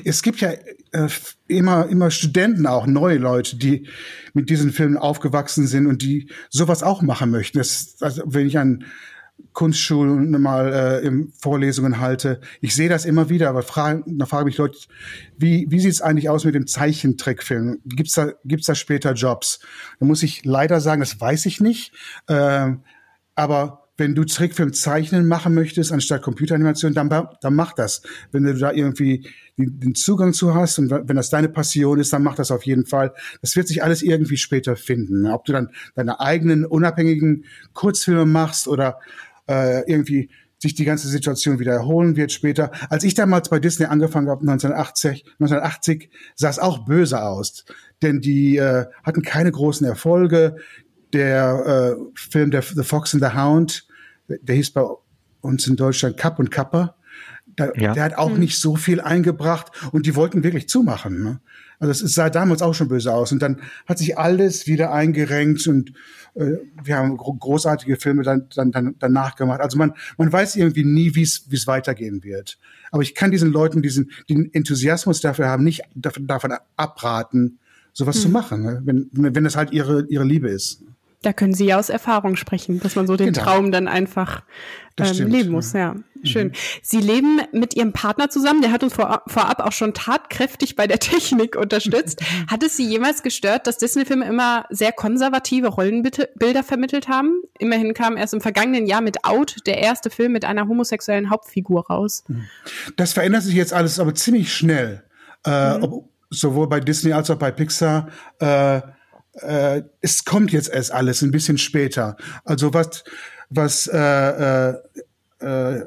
[0.05, 0.53] Es gibt ja
[0.93, 1.09] äh,
[1.49, 3.89] immer, immer Studenten auch, neue Leute, die
[4.33, 7.59] mit diesen Filmen aufgewachsen sind und die sowas auch machen möchten.
[7.59, 8.85] Das, also wenn ich an
[9.53, 12.41] Kunstschulen mal äh, im Vorlesungen halte.
[12.61, 14.79] Ich sehe das immer wieder, aber fragen, da fragen mich Leute,
[15.39, 17.81] wie, wie sieht es eigentlich aus mit dem Zeichentrickfilm?
[17.87, 19.61] Gibt's da, gibt's da später Jobs?
[19.99, 21.93] Da muss ich leider sagen, das weiß ich nicht.
[22.27, 22.73] Äh,
[23.35, 28.03] aber wenn du Trickfilm zeichnen machen möchtest, anstatt Computeranimation, dann, dann mach das.
[28.31, 29.27] Wenn du da irgendwie
[29.57, 32.85] den Zugang zu hast und wenn das deine Passion ist, dann mach das auf jeden
[32.85, 33.15] Fall.
[33.41, 35.27] Das wird sich alles irgendwie später finden.
[35.27, 38.99] Ob du dann deine eigenen unabhängigen Kurzfilme machst oder
[39.49, 42.71] äh, irgendwie sich die ganze Situation wieder erholen wird später.
[42.89, 47.65] Als ich damals bei Disney angefangen habe, 1980, 1980 sah es auch böse aus,
[48.03, 50.57] denn die äh, hatten keine großen Erfolge.
[51.13, 53.87] Der äh, Film der The Fox and the Hound,
[54.29, 54.85] der hieß bei
[55.41, 56.97] uns in Deutschland Kapp und Kapper.
[57.55, 57.93] Da, ja.
[57.95, 58.41] Der hat auch mhm.
[58.41, 61.23] nicht so viel eingebracht und die wollten wirklich zumachen.
[61.23, 61.41] Ne?
[61.79, 65.67] Also es sah damals auch schon böse aus und dann hat sich alles wieder eingerenkt
[65.67, 65.93] und
[66.35, 69.61] äh, wir haben großartige Filme dann, dann, dann danach gemacht.
[69.61, 72.59] Also man, man weiß irgendwie nie, wie es weitergehen wird.
[72.91, 77.59] Aber ich kann diesen Leuten diesen den Enthusiasmus dafür haben, nicht davon, davon abraten,
[77.93, 78.23] sowas hm.
[78.23, 78.83] zu machen, ne?
[78.85, 80.83] wenn wenn das halt ihre ihre Liebe ist.
[81.23, 83.43] Da können Sie ja aus Erfahrung sprechen, dass man so den genau.
[83.43, 84.43] Traum dann einfach
[84.99, 85.73] ähm, leben muss.
[85.73, 86.27] Ja, mhm.
[86.27, 86.47] schön.
[86.49, 86.53] Mhm.
[86.83, 88.63] Sie leben mit Ihrem Partner zusammen.
[88.63, 92.23] Der hat uns vor, vorab auch schon tatkräftig bei der Technik unterstützt.
[92.49, 97.43] hat es Sie jemals gestört, dass Disney-Filme immer sehr konservative Rollenbilder vermittelt haben?
[97.59, 101.87] Immerhin kam erst im vergangenen Jahr mit Out der erste Film mit einer homosexuellen Hauptfigur
[101.87, 102.25] raus.
[102.29, 102.45] Mhm.
[102.97, 105.03] Das verändert sich jetzt alles aber ziemlich schnell.
[105.45, 105.83] Äh, mhm.
[105.83, 108.09] ob, sowohl bei Disney als auch bei Pixar.
[108.39, 108.81] Äh,
[109.43, 112.17] äh, es kommt jetzt erst alles ein bisschen später.
[112.45, 113.05] Also was,
[113.51, 114.75] was äh, äh,
[115.41, 115.87] äh,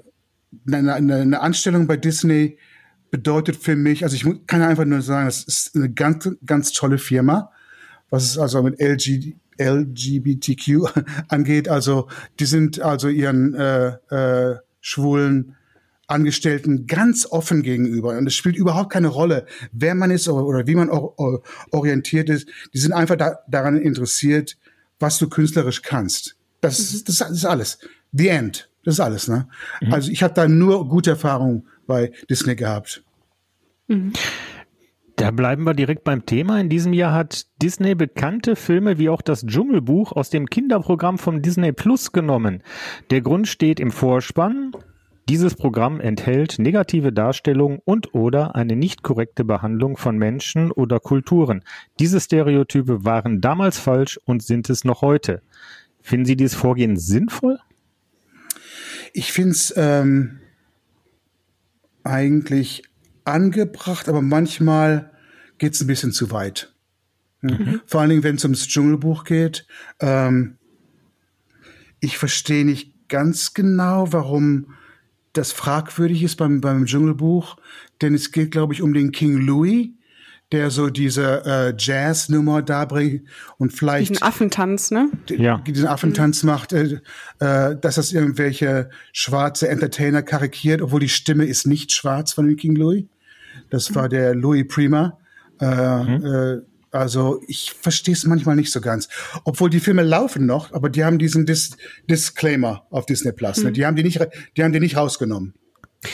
[0.71, 2.57] eine, eine Anstellung bei Disney
[3.11, 6.97] bedeutet für mich, also ich kann einfach nur sagen, es ist eine ganz, ganz tolle
[6.97, 7.51] Firma,
[8.09, 10.85] was es also mit LG, LGBTQ
[11.27, 11.69] angeht.
[11.69, 12.07] Also
[12.39, 15.55] die sind also ihren äh, äh, schwulen
[16.09, 18.17] Angestellten ganz offen gegenüber.
[18.17, 20.89] Und es spielt überhaupt keine Rolle, wer man ist oder, wie man
[21.71, 22.47] orientiert ist.
[22.73, 24.57] Die sind einfach da, daran interessiert,
[24.99, 26.35] was du künstlerisch kannst.
[26.61, 27.03] Das, mhm.
[27.05, 27.79] das, das ist alles.
[28.11, 28.69] The End.
[28.83, 29.27] Das ist alles.
[29.27, 29.47] Ne?
[29.81, 29.93] Mhm.
[29.93, 33.03] Also ich habe da nur gute Erfahrungen bei Disney gehabt.
[33.87, 34.13] Mhm.
[35.15, 36.61] Da bleiben wir direkt beim Thema.
[36.61, 41.41] In diesem Jahr hat Disney bekannte Filme wie auch das Dschungelbuch aus dem Kinderprogramm von
[41.41, 42.63] Disney Plus genommen.
[43.09, 44.71] Der Grund steht im Vorspann.
[45.29, 51.63] Dieses Programm enthält negative Darstellung und/oder eine nicht korrekte Behandlung von Menschen oder Kulturen.
[51.99, 55.43] Diese Stereotype waren damals falsch und sind es noch heute.
[56.01, 57.59] Finden Sie dieses Vorgehen sinnvoll?
[59.13, 60.39] Ich finde es ähm,
[62.03, 62.81] eigentlich
[63.23, 65.11] angebracht, aber manchmal
[65.59, 66.73] geht es ein bisschen zu weit.
[67.41, 67.81] Mhm.
[67.85, 69.67] Vor allen Dingen, wenn es ums Dschungelbuch geht.
[69.99, 70.57] Ähm,
[71.99, 74.73] ich verstehe nicht ganz genau, warum
[75.39, 77.55] das fragwürdig ist beim, beim Dschungelbuch,
[78.01, 79.87] denn es geht, glaube ich, um den King Louis,
[80.51, 83.21] der so diese äh, Jazz-Nummer darbringt
[83.57, 85.09] und vielleicht Diesen Affentanz, ne?
[85.29, 85.59] Ja.
[85.59, 86.99] diesen Affentanz macht, äh,
[87.39, 92.57] äh, dass das irgendwelche schwarze Entertainer karikiert, obwohl die Stimme ist nicht schwarz von dem
[92.57, 93.05] King Louis.
[93.69, 95.19] Das war der Louis Prima.
[95.61, 96.61] Äh, äh,
[96.91, 99.07] also ich verstehe es manchmal nicht so ganz.
[99.43, 101.77] Obwohl die Filme laufen noch, aber die haben diesen Dis
[102.09, 103.63] Disclaimer auf Disney Plus.
[103.63, 103.71] Ne?
[103.71, 104.19] Die haben die nicht,
[104.57, 105.53] die haben die nicht rausgenommen.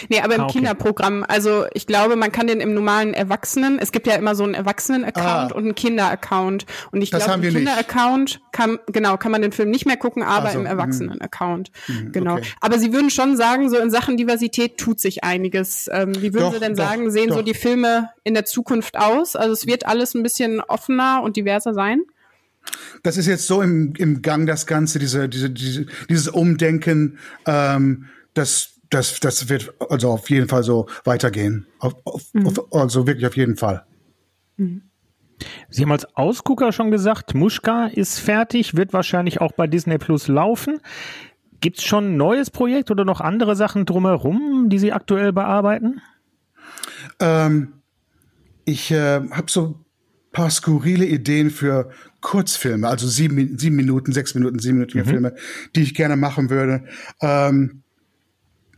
[0.09, 0.53] Nee, aber im Ah, okay.
[0.53, 1.23] Kinderprogramm.
[1.27, 4.55] Also ich glaube, man kann den im normalen Erwachsenen, es gibt ja immer so einen
[4.55, 5.55] Erwachsenen-Account Ah.
[5.55, 6.65] und einen Kinder-Account.
[6.91, 7.53] Und ich glaube, im.
[7.53, 10.71] Kinder-Account kann, genau, kann man den Film nicht mehr gucken, aber Also, im mhm.
[10.71, 11.71] Erwachsenen-Account.
[12.11, 12.37] Genau.
[12.37, 12.47] okay.
[12.61, 15.87] Aber Sie würden schon sagen, so in Sachen Diversität tut sich einiges.
[15.91, 17.45] Ähm, wie würden Doch, Sie denn doch, sagen, sehen so doch.
[17.45, 19.35] die Filme in der Zukunft aus?
[19.35, 22.01] Also es wird alles ein bisschen offener und diverser sein?
[23.03, 28.05] Das ist jetzt so im, im Gang, das Ganze, diese, diese, diese, dieses Umdenken, ähm,
[28.33, 31.67] das, das, das wird also auf jeden Fall so weitergehen.
[31.79, 33.85] Auf, auf, auf, also wirklich auf jeden Fall.
[35.69, 40.27] Sie haben als Ausgucker schon gesagt, Muschka ist fertig, wird wahrscheinlich auch bei Disney Plus
[40.27, 40.79] laufen.
[41.61, 46.01] Gibt's schon ein neues Projekt oder noch andere Sachen drumherum, die Sie aktuell bearbeiten?
[47.19, 47.73] Ähm,
[48.65, 49.75] ich äh, habe so ein
[50.31, 55.35] paar skurrile Ideen für Kurzfilme, also sieben, sieben Minuten, sechs Minuten, siebenminütige Filme,
[55.75, 56.85] die ich gerne machen würde.
[57.21, 57.83] Ähm,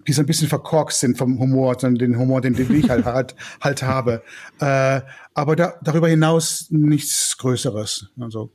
[0.08, 3.06] die so ein bisschen verkorkst sind vom Humor, sondern den Humor, den, den ich halt,
[3.06, 4.24] halt, halt habe.
[4.60, 5.02] Äh,
[5.34, 8.08] aber da, darüber hinaus nichts Größeres.
[8.20, 8.52] Also,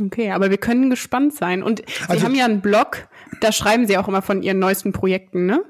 [0.00, 1.62] Okay, aber wir können gespannt sein.
[1.62, 3.08] Und Sie Also- haben ja einen Blog,
[3.40, 5.62] da schreiben Sie auch immer von Ihren neuesten Projekten, ne?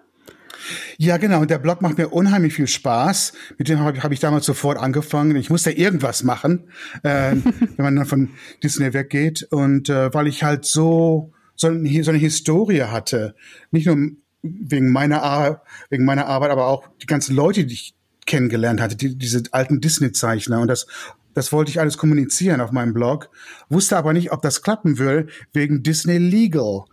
[0.98, 1.40] Ja, genau.
[1.40, 3.32] Und der Blog macht mir unheimlich viel Spaß.
[3.58, 5.34] Mit dem habe hab ich damals sofort angefangen.
[5.36, 6.68] Ich musste irgendwas machen,
[7.02, 7.34] äh,
[7.76, 8.30] wenn man dann von
[8.62, 9.48] Disney weggeht.
[9.50, 13.34] Und äh, weil ich halt so, so, ein, so eine Historie hatte,
[13.70, 13.98] nicht nur
[14.42, 17.94] wegen meiner, Ar wegen meiner Arbeit, aber auch die ganzen Leute, die ich
[18.26, 20.60] kennengelernt hatte, die, diese alten Disney-Zeichner.
[20.60, 20.86] Und das,
[21.34, 23.28] das wollte ich alles kommunizieren auf meinem Blog,
[23.68, 26.84] wusste aber nicht, ob das klappen würde, wegen Disney Legal.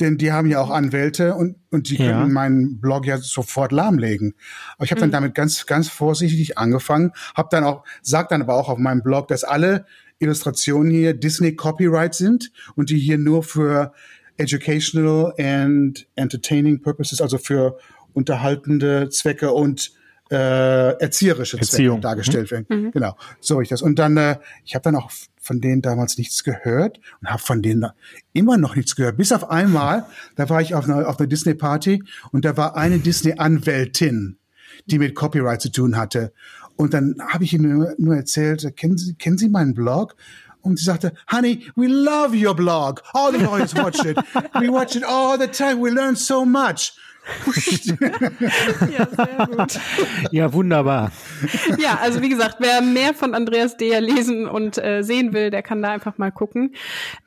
[0.00, 2.06] Denn die haben ja auch Anwälte und, und die Ja.
[2.06, 4.34] können meinen Blog ja sofort lahmlegen.
[4.76, 8.54] Aber ich habe dann damit ganz, ganz vorsichtig angefangen, habe dann auch, sag dann aber
[8.54, 9.84] auch auf meinem Blog, dass alle
[10.18, 13.92] Illustrationen hier Disney Copyright sind und die hier nur für
[14.36, 17.78] educational and entertaining purposes, also für
[18.12, 19.92] unterhaltende Zwecke und
[20.30, 21.96] äh, erzieherische Erziehung.
[21.96, 22.90] Zwecke dargestellt werden.
[22.92, 23.82] Genau, so ich das.
[23.82, 27.60] Und dann, äh, ich habe dann auch von denen damals nichts gehört und habe von
[27.60, 27.86] denen
[28.32, 29.18] immer noch nichts gehört.
[29.18, 30.06] Bis auf einmal,
[30.36, 32.02] da war ich auf einer, auf einer Disney-Party
[32.32, 34.38] und da war eine Disney-Anwältin,
[34.86, 36.32] die mit Copyright zu tun hatte.
[36.76, 40.16] Und dann habe ich ihnen nur, nur erzählt, kennen Sie, kennen Sie meinen Blog?
[40.64, 43.02] Und sie sagte, Honey, we love your blog.
[43.12, 44.16] All the lawyers watch it.
[44.54, 45.80] We watch it all the time.
[45.80, 46.94] We learn so much.
[48.96, 49.80] Ja, sehr gut.
[50.30, 51.10] Ja, wunderbar.
[51.78, 55.62] ja, also wie gesagt, wer mehr von Andreas Deher lesen und äh, sehen will, der
[55.62, 56.74] kann da einfach mal gucken.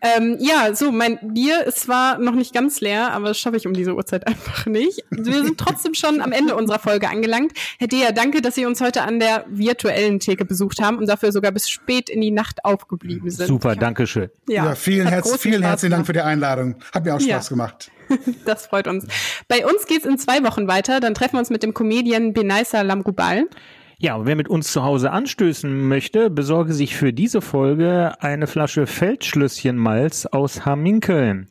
[0.02, 3.68] Ähm, ja, so, mein Bier ist zwar noch nicht ganz leer, aber das schaffe ich
[3.68, 5.04] um diese Uhrzeit einfach nicht.
[5.10, 7.54] Wir sind trotzdem schon am Ende unserer Folge angelangt.
[7.80, 11.32] Herr Deher, danke, dass Sie uns heute an der virtuellen Theke besucht haben und dafür
[11.32, 13.48] sogar bis spät in die Nacht aufgeblieben sind.
[13.48, 14.30] Super, danke schön.
[14.48, 16.76] Ja, vielen, hat herz, vielen herzlichen Dank für die Einladung.
[16.94, 17.36] Hat mir auch Ja.
[17.36, 17.92] Spaß gemacht.
[18.46, 19.06] Das freut uns.
[19.48, 21.00] Bei uns geht's in zwei Wochen weiter.
[21.00, 23.46] Dann treffen wir uns mit dem Comedian Benaisa Lamrubal.
[24.00, 28.46] Ja, und wer mit uns zu Hause anstößen möchte, besorge sich für diese Folge eine
[28.46, 31.50] Flasche Feldschlösschenmalz aus Hamminkeln.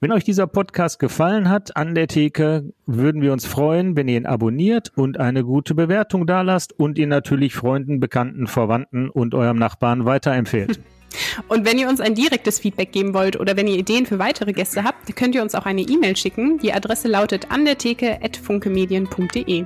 [0.00, 4.18] Wenn euch dieser Podcast gefallen hat an der Theke, würden wir uns freuen, wenn ihr
[4.18, 9.56] ihn abonniert und eine gute Bewertung dalasst und ihn natürlich Freunden, Bekannten, Verwandten und eurem
[9.56, 10.80] Nachbarn weiterempfehlt.
[11.48, 14.52] Und wenn ihr uns ein direktes Feedback geben wollt oder wenn ihr Ideen für weitere
[14.52, 16.58] Gäste habt, könnt ihr uns auch eine E-Mail schicken.
[16.58, 19.64] Die Adresse lautet an der Theke at funkemedien.de.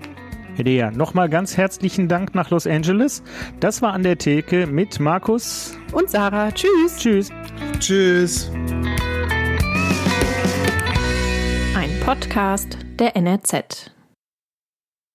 [0.59, 3.23] Herr Dea, nochmal ganz herzlichen Dank nach Los Angeles.
[3.61, 5.79] Das war an der Theke mit Markus.
[5.93, 6.97] Und Sarah, tschüss.
[6.99, 7.31] Tschüss.
[7.79, 8.51] Tschüss.
[11.77, 13.98] Ein Podcast der NRZ.